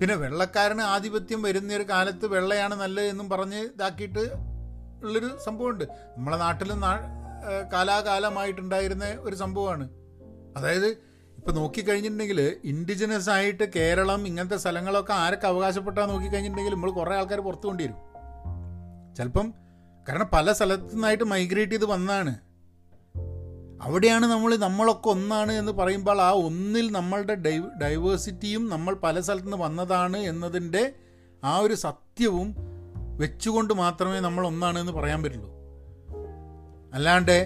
പിന്നെ 0.00 0.14
വെള്ളക്കാരന് 0.14 0.82
ആധിപത്യം 0.94 1.42
വരുന്ന 1.42 1.76
ഒരു 1.76 1.82
കാലത്ത് 1.82 2.26
വെള്ളയാണ് 2.26 2.74
നല്ലത് 2.74 3.04
എന്നും 3.04 3.30
പറഞ്ഞ് 3.30 3.60
ഇതാക്കിയിട്ട് 3.76 4.24
ഉള്ളൊരു 5.04 5.30
സംഭവമുണ്ട്. 5.44 5.84
നമ്മളെ 6.16 6.36
നാട്ടിലും 6.36 6.80
കാലാകാലമായിട്ടുണ്ടായിരുന്ന 7.72 9.06
ഒരു 9.20 9.36
സംഭവമാണ്. 9.36 9.86
അതായത് 10.56 10.86
ഇപ്പം 11.38 11.54
നോക്കിക്കഴിഞ്ഞിട്ടുണ്ടെങ്കിൽ 11.54 12.40
ഇൻഡിജിനസ് 12.64 13.30
ആയിട്ട് 13.30 13.64
കേരളം 13.76 14.26
ഇങ്ങനത്തെ 14.26 14.56
സ്ഥലങ്ങളൊക്കെ 14.56 15.12
ആരൊക്കെ 15.12 15.46
അവകാശപ്പെട്ടാൽ 15.46 16.06
നോക്കിക്കഴിഞ്ഞിട്ടുണ്ടെങ്കിൽ 16.06 16.74
നമ്മൾ 16.74 16.90
കുറേ 16.90 17.16
ആൾക്കാർ 17.16 17.40
പുറത്തു 17.40 17.66
കൊണ്ടുവരും. 17.66 17.96
ചിലപ്പം 19.16 19.54
കാരണം 20.08 20.30
പല 20.32 20.52
സ്ഥലത്തു 20.52 20.92
നിന്നായിട്ട് 20.92 21.24
മൈഗ്രേറ്റ് 21.24 21.72
ചെയ്ത് 21.72 21.84
വന്നാണ്. 21.84 22.34
അവിടെയാണ് 23.80 24.26
നമ്മൾ 24.26 24.56
നമ്മളൊക്കെ 24.56 25.08
ഒന്നാണ് 25.08 25.52
എന്ന് 25.52 25.72
പറയുമ്പോൾ 25.72 26.20
ആ 26.20 26.30
ഒന്നിൽ 26.40 26.92
നമ്മളുടെ 26.92 27.34
ഡൈ 27.34 27.54
ഡൈവേഴ്സിറ്റിയും 27.82 28.68
നമ്മൾ 28.68 28.94
പല 29.02 29.20
സ്ഥലത്തു 29.20 29.44
നിന്ന് 29.44 29.56
വന്നതാണ് 29.56 30.16
എന്നതിന്റെ 30.24 30.82
ആ 31.42 31.58
ഒരു 31.58 31.74
സത്യവും 31.74 32.48
വെച്ചുകൊണ്ട് 33.18 33.72
മാത്രമേ 33.74 34.20
നമ്മൾ 34.20 34.46
ഒന്നാണ് 34.46 34.78
എന്ന് 34.78 34.92
പറയാൻ 34.92 35.22
പറ്റുള്ളൂ. 35.22 35.50
അല്ലാണ്ട് 36.94 37.36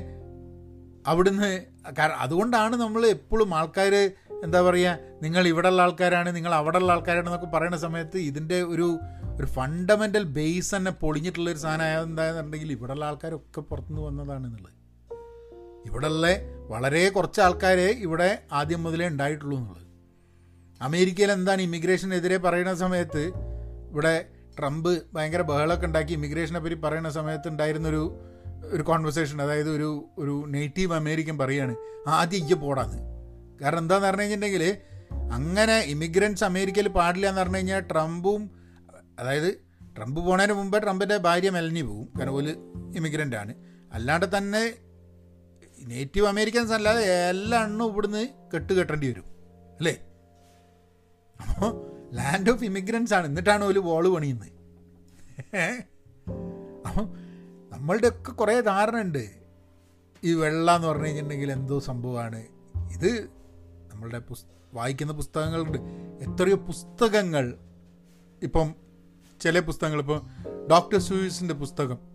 അവിടുന്ന് 1.06 1.50
അതുകൊണ്ടാണ് 2.18 2.76
നമ്മൾ 2.76 3.06
എപ്പോഴും 3.06 3.54
ആൾക്കാർ 3.54 3.94
എന്താ 4.44 4.60
പറയുക 4.60 4.92
നിങ്ങൾ 5.22 5.48
ഇവിടെയുള്ള 5.48 5.82
ആൾക്കാരാണ് 5.82 6.36
നിങ്ങൾ 6.36 6.54
അവിടെയുള്ള 6.54 6.92
ആൾക്കാരാണെന്നൊക്കെ 6.92 7.46
പറയുന്ന 7.46 7.76
സമയത്ത് 7.76 8.18
ഇതിന്റെ 8.20 8.62
ഒരു 8.64 8.86
ഒരു 9.36 9.46
ഫണ്ടമെന്റൽ 9.46 10.22
ബേസ് 10.34 10.76
തന്നെ 10.76 10.90
പൊളിഞ്ഞിട്ടുള്ളൊരു 10.94 11.58
സാധനം 11.58 12.02
എന്താണെന്നുണ്ടെങ്കിൽ 12.02 12.72
ഇവിടെയുള്ള 12.72 13.04
ആൾക്കാരൊക്കെ 13.04 13.60
പുറത്തുനിന്ന് 13.62 14.06
വന്നതാണ് 14.06 14.46
എന്നുള്ളത് 14.46 14.72
ഇവിടെയുള്ള 15.84 16.26
വളരെ 16.72 17.08
കുറച്ച് 17.08 17.40
ആൾക്കാരെ 17.40 17.88
ഇവിടെ 18.06 18.28
ആദ്യം 18.52 18.82
മുതലേ 18.82 19.06
ഉണ്ടായിട്ടുള്ളൂ 19.08 19.56
എന്നുള്ളത്. 19.58 19.80
അമേരിക്കയിൽ 20.80 21.32
എന്താണ് 21.32 21.62
ഇമിഗ്രേഷനെതിരെ 21.62 22.36
പറയുന്ന 22.36 22.74
സമയത്ത് 22.74 23.22
ഇവിടെ 23.90 24.14
ട്രംപ് 24.58 24.92
ഭയങ്കര 25.14 25.42
ബഹളമൊക്കെ 25.42 25.86
ഉണ്ടാക്കി 25.86 26.12
ഇമിഗ്രേഷനെ 26.12 26.60
പറ്റി 26.60 26.74
പറയുന്ന 26.74 27.10
സമയത്ത് 27.10 27.48
ഉണ്ടായിരുന്നൊരു 27.48 28.02
ഒരു 28.74 28.82
കോൺവെർസേഷൻ 28.82 29.42
അതായത് 29.42 29.70
ഒരു 29.70 29.88
ഒരു 30.18 30.34
നേറ്റീവ് 30.48 30.94
അമേരിക്കൻ 30.94 31.38
പറയാണ് 31.38 31.74
ആദ്യം 32.06 32.40
ഇയ്യ 32.44 32.54
പോടാന്ന്. 32.54 32.98
കാരണം 33.60 33.78
എന്താണെന്ന് 33.78 34.08
പറഞ്ഞു 34.08 34.22
കഴിഞ്ഞിട്ടുണ്ടെങ്കിൽ 34.22 34.64
അങ്ങനെ 35.32 35.76
ഇമിഗ്രൻസ് 35.94 36.44
അമേരിക്കയിൽ 36.44 36.88
പാടില്ല 36.88 37.28
എന്ന് 37.28 37.40
പറഞ്ഞു 37.40 37.56
കഴിഞ്ഞാൽ 37.56 37.80
ട്രംപും 37.80 38.42
അതായത് 39.18 39.50
ട്രംപ് 39.96 40.20
പോണതിന് 40.20 40.52
മുമ്പേ 40.52 40.78
ട്രംപിന്റെ 40.78 41.16
ഭാര്യ 41.16 41.50
മെലഞ്ഞു 41.50 41.82
പോവും 41.82 42.08
കാരണം 42.18 42.34
ഒരു 42.34 42.52
ഇമിഗ്രന്റ് 42.98 43.36
ആണ്. 43.36 43.52
അല്ലാണ്ട് 43.92 44.26
തന്നെ 44.36 44.62
നേറ്റീവ് 45.84 46.26
അമേരിക്കൻസ് 46.26 46.72
അല്ലാതെ 46.72 47.28
എല്ലാ 47.28 47.64
എണ്ണവും 47.64 47.92
ഇവിടുന്ന് 47.92 48.28
കെട്ട് 48.54 48.72
കെട്ടേണ്ടി 48.72 49.08
വരും. 49.08 49.24
അല്ലേ? 49.76 50.06
അപ്പോൾ 51.50 51.90
ലാൻഡ് 52.14 52.50
ഓഫ് 52.50 52.64
ഇമിഗ്രൻസ് 52.64 53.14
ആണ്. 53.14 53.26
എന്നിട്ടാണ് 53.26 53.64
ഒരു 53.64 53.78
വോൾ 53.78 54.14
പണിയുന്നത്. 54.14 54.48
അപ്പോൾ 56.86 57.06
നമ്മളുടെയൊക്കെ 57.72 58.32
കുറേ 58.32 58.60
ധാരണ 58.60 59.00
ഉണ്ട്. 59.00 59.30
ഈ 60.24 60.34
വെള്ള 60.34 60.76
എന്ന് 60.76 60.88
പറഞ്ഞു 60.88 61.04
കഴിഞ്ഞിട്ടുണ്ടെങ്കിൽ 61.04 61.52
എന്തോ 61.52 61.78
സംഭവമാണ്. 61.78 62.44
ഇത് 62.92 63.28
നമ്മളുടെ 63.92 64.18
പുസ് 64.18 64.44
വായിക്കുന്ന 64.74 65.12
പുസ്തകങ്ങളുണ്ട്. 65.12 65.78
എത്രയോ 66.24 66.56
പുസ്തകങ്ങൾ 66.56 67.58
ഇപ്പം 68.42 68.74
ചില 69.40 69.60
പുസ്തകങ്ങൾ 69.60 69.98
ഇപ്പം 69.98 70.30
ഡോക്ടർ 70.70 70.98
സൂയിസിന്റെ 70.98 71.54
പുസ്തകം. 71.54 72.13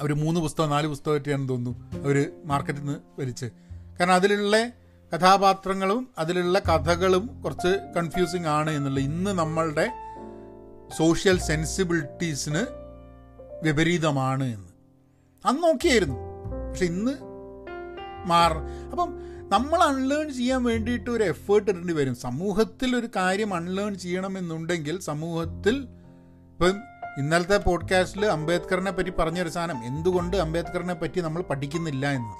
അവർ 0.00 0.14
മൂന്ന് 0.14 0.40
പുസ്തകം 0.40 0.70
നാല് 0.70 0.86
പുസ്തകമായിട്ടാണെന്ന് 0.86 1.48
തോന്നുന്നു 1.48 2.04
അവർ 2.04 2.32
മാർക്കറ്റിൽ 2.44 2.80
നിന്ന് 2.80 3.20
വലിച്ച് 3.20 3.46
കാരണം 4.00 4.14
അതിലുള്ള 4.14 4.70
കഥാപാത്രങ്ങളും 5.14 6.08
അതിലുള്ള 6.18 6.58
കഥകളും 6.58 7.42
കുറച്ച് 7.42 7.92
കൺഫ്യൂസിങ് 7.96 8.46
ആണ് 8.46 8.70
എന്നുള്ള 8.70 9.00
ഇന്ന് 9.00 9.30
നമ്മളുടെ 9.30 9.92
സോഷ്യൽ 10.96 11.38
സെൻസിബിലിറ്റീസിന് 11.38 12.66
വിപരീതമാണ് 13.62 14.44
എന്ന്. 14.44 14.68
അന്ന് 15.46 15.62
നോക്കിയായിരുന്നു. 15.62 16.16
പക്ഷെ 16.68 16.84
ഇന്ന് 16.84 17.12
മാറ 18.26 18.52
അപ്പം 18.90 19.14
നമ്മൾ 19.48 19.82
അൺലേൺ 19.82 20.32
ചെയ്യാൻ 20.32 20.64
വേണ്ടിയിട്ട് 20.64 21.10
ഒരു 21.10 21.24
എഫേർട്ട് 21.24 21.70
ഇടേണ്ടി 21.70 21.94
വരും. 21.94 22.14
സമൂഹത്തിൽ 22.14 22.96
ഒരു 22.96 23.08
കാര്യം 23.16 23.54
അൺലേൺ 23.54 23.94
ചെയ്യണമെന്നുണ്ടെങ്കിൽ 23.94 25.00
സമൂഹത്തിൽ 25.00 25.76
ഇപ്പം 26.52 26.97
ഇന്നലത്തെ 27.18 27.56
പോഡ്കാസ്റ്റിൽ 27.56 28.26
അംബേദ്കറിനെ 28.26 28.90
പറ്റി 28.90 29.10
പറഞ്ഞൊരു 29.10 29.48
സാധനം. 29.48 29.84
എന്തുകൊണ്ട് 29.84 30.36
അംബേദ്കറിനെ 30.36 30.94
പറ്റി 30.94 31.20
നമ്മൾ 31.20 31.42
പഠിക്കുന്നില്ല 31.42 32.10
എന്നത്? 32.10 32.36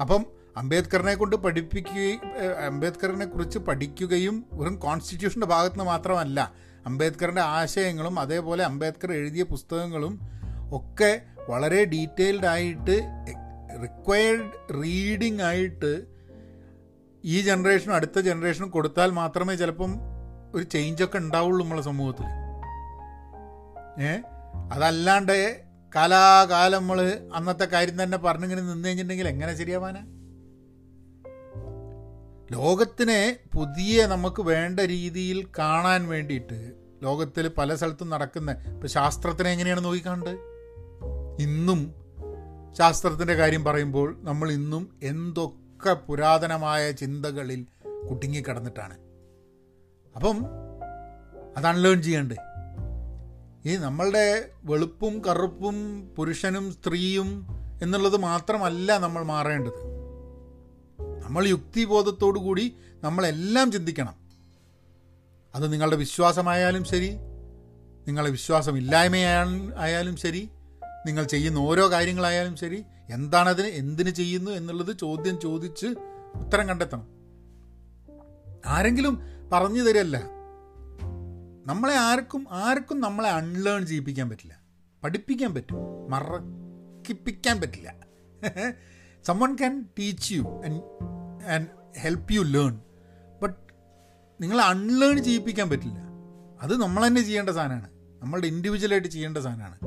അപ്പം 0.00 0.26
അംബേദ്കറിനെ 0.56 1.14
കൊണ്ട് 1.14 1.36
പഠിപ്പിക്കുകയും 1.36 2.20
അംബേദ്കറിനെ 2.66 3.26
കുറിച്ച് 3.26 3.58
പഠിക്കുകയും 3.58 4.46
വെറും 4.52 4.76
കോൺസ്റ്റിറ്റ്യൂഷന്റെ 4.76 5.46
ഭാഗത്ത് 5.46 5.74
നിന്ന് 5.74 5.84
മാത്രമല്ല 5.84 6.52
അംബേദ്കറിന്റെ 6.86 7.40
ആശയങ്ങളും 7.40 8.18
അതേപോലെ 8.18 8.64
അംബേദ്കർ 8.64 9.12
എഴുതിയ 9.12 9.42
പുസ്തകങ്ങളും 9.42 10.20
ഒക്കെ 10.72 11.22
വളരെ 11.48 11.84
ഡീറ്റെയിൽഡ് 11.84 12.46
ആയിട്ട് 12.46 12.96
റിക്വയർഡ് 13.82 14.82
റീഡിംഗ് 14.82 15.42
ആയിട്ട് 15.42 16.02
ഈ 17.24 17.40
ജനറേഷനും 17.40 17.94
അടുത്ത 17.94 18.18
ജനറേഷനും 18.18 18.70
കൊടുത്താൽ 18.70 19.10
മാത്രമേ 19.10 19.54
ചിലപ്പം 19.54 19.94
ഒരു 20.54 20.64
ചേഞ്ചൊക്കെ 20.64 21.18
ഉണ്ടാവുള്ളൂ 21.18 21.64
നമ്മളെ 21.64 21.82
സമൂഹത്തിൽ 21.82 22.39
ഏ? 23.98 24.12
അതല്ലാണ്ട് 24.70 25.36
കാലാകാലം 25.94 26.80
നമ്മൾ 26.80 26.98
അന്നത്തെ 27.34 27.64
കാര്യം 27.64 28.02
തന്നെ 28.02 28.16
പറഞ്ഞിങ്ങനെ 28.16 28.60
നിന്ന് 28.60 28.88
കഴിഞ്ഞിട്ടുണ്ടെങ്കിൽ 28.88 29.28
എങ്ങനെ 29.28 29.54
ശരിയാവാനാ 29.54 30.02
ലോകത്തിനെ 32.50 33.22
പുതിയ 33.54 34.06
നമുക്ക് 34.06 34.42
വേണ്ട 34.42 34.80
രീതിയിൽ 34.80 35.46
കാണാൻ 35.58 36.08
വേണ്ടിയിട്ട് 36.08 36.58
ലോകത്തിൽ 37.02 37.48
പല 37.48 37.74
സ്ഥലത്തും 37.74 38.10
നടക്കുന്ന 38.10 38.50
ഇപ്പം 38.66 38.88
ശാസ്ത്രത്തിനെ 38.88 39.50
എങ്ങനെയാണ് 39.50 39.84
നോക്കിക്കാണ്ട് 39.84 40.32
ഇന്നും 41.42 41.80
ശാസ്ത്രത്തിന്റെ 42.78 43.34
കാര്യം 43.34 43.64
പറയുമ്പോൾ 43.64 44.16
നമ്മൾ 44.20 44.50
ഇന്നും 44.50 44.96
എന്തൊക്കെ 45.02 45.92
പുരാതനമായ 46.08 46.90
ചിന്തകളിൽ 46.92 47.60
കുടുങ്ങിക്കിടന്നിട്ടാണ്. 48.08 48.96
അപ്പം 50.14 50.36
അത് 51.56 51.66
അൺലേൺ 51.66 52.02
ചെയ്യണ്ടേ 52.02 52.36
ഈ 53.66 53.76
നമ്മളുടെ 53.76 54.50
വെളുപ്പും 54.64 55.24
കറുപ്പും 55.24 56.08
പുരുഷനും 56.16 56.72
സ്ത്രീയും 56.72 57.46
എന്നുള്ളത് 57.82 58.16
മാത്രമല്ല 58.16 58.98
നമ്മൾ 58.98 59.22
മാറേണ്ടത്. 59.24 60.00
നമ്മൾ 61.24 61.46
യുക്തിബോധത്തോടു 61.46 62.38
കൂടി 62.38 62.76
നമ്മളെല്ലാം 63.02 63.72
ചിന്തിക്കണം. 63.72 64.14
അത് 65.54 65.72
നിങ്ങളുടെ 65.72 65.96
വിശ്വാസമായാലും 65.96 66.84
ശരി 66.84 67.08
നിങ്ങളുടെ 68.08 68.30
വിശ്വാസമില്ലായ്മയായാലും 68.30 69.72
ആയാലും 69.76 70.16
ശരി 70.16 70.50
നിങ്ങൾ 71.06 71.24
ചെയ്യുന്ന 71.24 71.58
ഓരോ 71.58 71.90
കാര്യങ്ങളായാലും 71.90 72.56
ശരി 72.56 72.84
എന്താണതിന് 73.10 73.66
എന്തിന് 73.66 74.10
ചെയ്യുന്നു 74.10 74.50
എന്നുള്ളത് 74.50 74.98
ചോദ്യം 74.98 75.40
ചോദിച്ച് 75.40 75.86
ഉത്തരം 76.34 76.68
കണ്ടെത്തണം. 76.68 77.08
ആരെങ്കിലും 78.66 79.20
പറഞ്ഞു 79.52 79.82
തരല്ല 79.82 80.39
നമ്മളെ 81.66 81.94
ആർക്കും 81.94 82.46
ആർക്കും 82.50 83.00
നമ്മളെ 83.00 83.30
അൺലേൺ 83.30 83.86
ചെയ്യിപ്പിക്കാൻ 83.86 84.30
പറ്റില്ല. 84.30 84.60
പഠിപ്പിക്കാൻ 85.04 85.54
പറ്റും. 85.54 86.10
മറക്കിപ്പിക്കാൻ 86.10 87.60
പറ്റില്ല. 87.60 87.94
Someone 89.24 89.56
can 89.56 89.86
teach 89.98 90.34
you 90.34 90.42
and 90.42 90.82
and 91.44 91.66
help 91.98 92.32
you 92.32 92.40
learn 92.40 92.80
but 93.42 93.56
നിങ്ങളെ 94.42 94.64
അൺലേൺ 94.64 95.24
ചെയ്യിപ്പിക്കാൻ 95.24 95.70
പറ്റില്ല. 95.70 95.98
അത് 96.62 96.80
നമ്മൾ 96.80 97.06
തന്നെ 97.06 97.22
ചെയ്യേണ്ട 97.22 97.50
സാധനമാണ്. 97.50 97.88
നമ്മളുടെ 98.22 98.46
ഇൻഡിവിജ്വലായിട്ട് 98.46 99.08
ചെയ്യേണ്ട 99.08 99.38
സാധനമാണ്. 99.38 99.78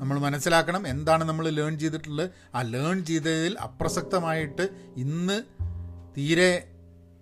നമ്മൾ 0.00 0.18
മനസ്സിലാക്കണം 0.18 0.88
എന്താണ് 0.88 1.24
നമ്മൾ 1.24 1.48
ലേൺ 1.48 1.78
ചെയ്തിട്ടുള്ളത്. 1.78 2.30
ആ 2.54 2.62
ലേൺ 2.62 3.04
ചെയ്തതിൽ 3.04 3.58
അപ്രസക്തമായിട്ട് 3.58 4.68
ഇന്ന് 4.96 5.42
തീരെ 6.18 6.76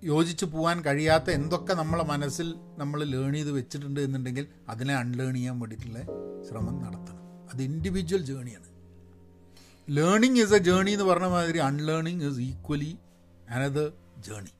യോജിച്ച് 0.04 0.46
പോകാൻ 0.46 0.84
കഴിയാത്ത 0.84 1.30
എന്തൊക്കെ 1.30 1.74
നമ്മളെ 1.74 2.04
മനസ്സിൽ 2.04 2.54
നമ്മൾ 2.78 3.04
ലേൺ 3.04 3.32
ചെയ്ത് 3.34 3.50
വെച്ചിട്ടുണ്ട് 3.50 4.00
എന്നുണ്ടെങ്കിൽ 4.00 4.46
അതിനെ 4.68 4.94
അൺലേൺ 4.94 5.34
ചെയ്യാൻ 5.34 5.58
വേണ്ടിയിട്ടുള്ള 5.60 5.98
ശ്രമം 6.48 6.82
നടത്തണം. 6.82 7.48
അത് 7.54 7.62
ഇൻഡിവിജ്വൽ 7.62 8.22
ജേണിയാണ് 8.24 8.68
ലേണിംഗ് 9.88 10.40
ഈസ് 10.40 10.54
എ 10.54 10.58
ജേണി 10.58 10.90
എന്ന് 10.90 11.04
പറഞ്ഞ 11.04 11.26
മാതിരി 11.26 11.58
unlearning 11.58 12.24
is 12.24 12.38
equally 12.38 12.98
another 13.50 13.92
journey 14.18 14.52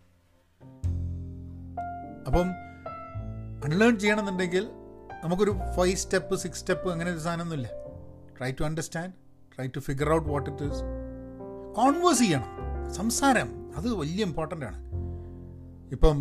അപ്പം 2.27 2.48
അൺലേൺ 3.64 3.98
ചെയ്യണമെന്നുണ്ടെങ്കിൽ 3.98 4.68
നമുക്കൊരു 5.24 5.51
ഫൈവ് 5.77 5.96
സ്റ്റെപ്പ് 5.96 6.37
സിക്സ് 6.37 6.61
സ്റ്റെപ്പ് 6.61 6.90
അങ്ങനെ 6.90 7.11
ഒരു 7.11 7.18
സാധനമൊന്നുമില്ല. 7.18 7.68
Try 8.38 8.53
to 8.53 8.64
understand 8.64 9.12
try 9.57 9.66
to 9.66 9.79
figure 9.79 10.12
out 10.12 10.29
what 10.29 10.51
it 10.51 10.64
is 10.64 10.83
converse 11.77 12.20
ചെയ്യണം. 12.20 12.51
സംസാരം 12.92 13.74
അത് 13.77 13.94
വലിയ 13.94 14.24
ഇമ്പോർട്ടന്റ് 14.24 14.64
ആണ്. 14.64 14.88
ഇപ്പം 15.90 16.16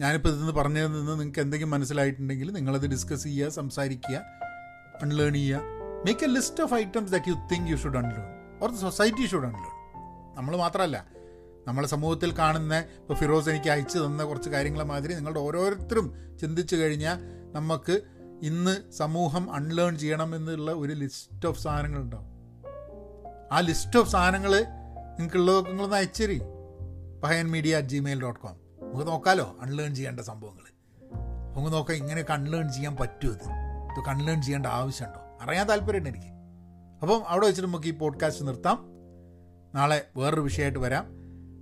ഞാനിപ്പോൾ 0.00 0.28
ഇതെന്ന് 0.28 0.52
പറഞ്ഞതിൽ 0.52 0.92
നിന്ന് 0.92 1.12
നിങ്ങൾക്ക് 1.12 1.40
എന്തെങ്കിലും 1.40 1.70
മനസ്സിലായിട്ടുണ്ടെങ്കിൽ 1.70 2.50
നിങ്ങളത് 2.50 2.86
ഡിസ്കസ് 2.86 3.24
ചെയ്യുക 3.24 3.48
സംസാരിക്കുക 3.50 4.16
അൺലേൺ 5.02 5.34
ചെയ്യുക. 5.34 5.60
Make 6.04 6.24
a 6.24 6.28
list 6.28 6.62
of 6.62 6.74
items 6.74 7.12
that 7.12 7.28
you 7.28 7.36
think 7.52 7.70
you 7.70 7.76
should 7.76 7.96
unlearn 7.96 8.26
or 8.62 8.68
the 8.70 8.78
society 8.80 9.26
should 9.26 9.44
unlearn 9.44 9.74
നമ്മൾ 10.36 10.56
മാത്രമല്ല 10.56 10.98
നമ്മളെ 11.66 11.88
സമൂഹത്തിൽ 11.88 12.30
കാണുന്ന 12.38 12.74
ഇപ്പോൾ 12.98 13.14
ഫിറോസ് 13.14 13.50
എനിക്ക് 13.50 13.70
അയച്ചു 13.70 13.98
തന്ന 13.98 14.24
കുറച്ച് 14.24 14.50
കാര്യങ്ങളെ 14.50 14.84
മാതിരി 14.84 15.14
നിങ്ങളുടെ 15.14 15.40
ഓരോരുത്തരും 15.40 16.06
ചിന്തിച്ചു 16.40 16.76
കഴിഞ്ഞാൽ 16.76 17.18
നമുക്ക് 17.52 17.94
ഇന്ന് 18.42 18.90
സമൂഹം 18.92 19.54
അൺലേൺ 19.54 19.96
ചെയ്യണം 19.96 20.34
എന്നുള്ള 20.34 20.70
ഒരു 20.74 20.92
ലിസ്റ്റ് 20.92 21.48
ഓഫ് 21.48 21.60
സാധനങ്ങൾ 21.62 22.02
സാധനങ്ങളുണ്ടാവും 22.02 22.26
ആ 23.52 23.60
ലിസ്റ്റ് 23.60 23.98
ഓഫ് 23.98 24.10
സാധനങ്ങൾ 24.10 24.52
നിങ്ങൾക്കുള്ളതൊക്കെ 25.18 25.68
നിങ്ങളൊന്ന് 25.70 25.96
അയച്ചേരി 25.96 26.38
Pahayan 27.22 27.50
media 27.50 27.76
at 27.76 27.88
gmail 27.88 28.20
dot 28.22 28.40
com 28.40 28.56
നമുക്ക് 28.88 29.10
നോക്കാമല്ലോ 29.10 29.56
അൺലേൺ 29.60 29.94
ചെയ്യേണ്ട 29.94 30.20
സംഭവങ്ങൾ 30.20 30.68
നമുക്ക് 31.54 31.72
നോക്കാം 31.72 31.96
ഇങ്ങനെയൊക്കെ 31.96 32.32
അൺലേൺ 32.32 32.72
ചെയ്യാൻ 32.72 32.96
പറ്റുമോ 32.96 33.32
ഇത്? 33.32 33.42
ഇതൊക്കെ 33.92 34.10
അൺലേൺ 34.10 34.42
ചെയ്യേണ്ട 34.42 34.66
ആവശ്യമുണ്ടോ? 34.66 35.20
അറിയാൻ 35.40 35.68
താല്പര്യമുണ്ട് 35.68 36.08
എനിക്ക്. 36.08 36.26
അപ്പം 37.02 37.28
അവിടെ 37.28 37.46
വെച്ചിട്ട് 37.46 37.68
നമുക്ക് 37.68 37.86
ഈ 37.86 37.90
പോഡ്കാസ്റ്റ് 37.90 38.46
നിർത്താം. 38.46 38.84
നാളെ 39.74 40.08
വേറൊരു 40.16 40.40
വിഷയമായിട്ട് 40.40 40.78
വരാം. 40.78 41.04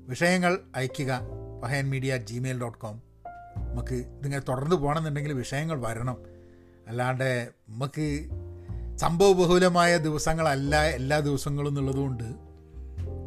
വിഷയങ്ങൾ 0.08 0.58
അയയ്ക്കുക 0.76 1.20
Pahayan 1.62 1.90
media 1.90 2.14
at 2.14 2.24
gmail 2.24 2.60
dot 2.60 2.78
com 2.78 3.02
നമുക്ക് 3.56 3.94
ഇതിങ്ങനെ 3.94 4.42
തുടർന്ന് 4.48 4.76
പോകണമെന്നുണ്ടെങ്കിൽ 4.76 5.32
വിഷയങ്ങൾ 5.32 5.86
വരണം. 5.86 6.16
അല്ലാണ്ട് 6.88 7.50
നമുക്ക് 7.68 8.28
സംഭവബഹുലമായ 8.96 9.96
ദിവസങ്ങളല്ല 9.96 10.84
എല്ലാ 10.84 11.20
ദിവസങ്ങളും 11.20 11.68
എന്നുള്ളതുകൊണ്ട് 11.68 12.34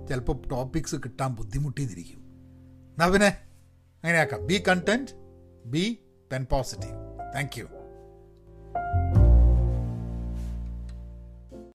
ചിലപ്പോൾ 0.08 0.50
ടോപ്പിക്സ് 0.52 0.96
കിട്ടാൻ 0.96 1.36
ബുദ്ധിമുട്ടിയിരിക്കും 1.36 2.18
എന്നാൽ 2.90 3.12
പിന്നെ? 3.12 3.49
അങ്ങനെയാക്കാം. 4.04 4.46
Be 4.46 4.64
content 4.68 5.12
be 5.66 6.00
pen 6.32 6.46
positive 6.52 6.94
thank 7.36 7.60
you 7.60 7.66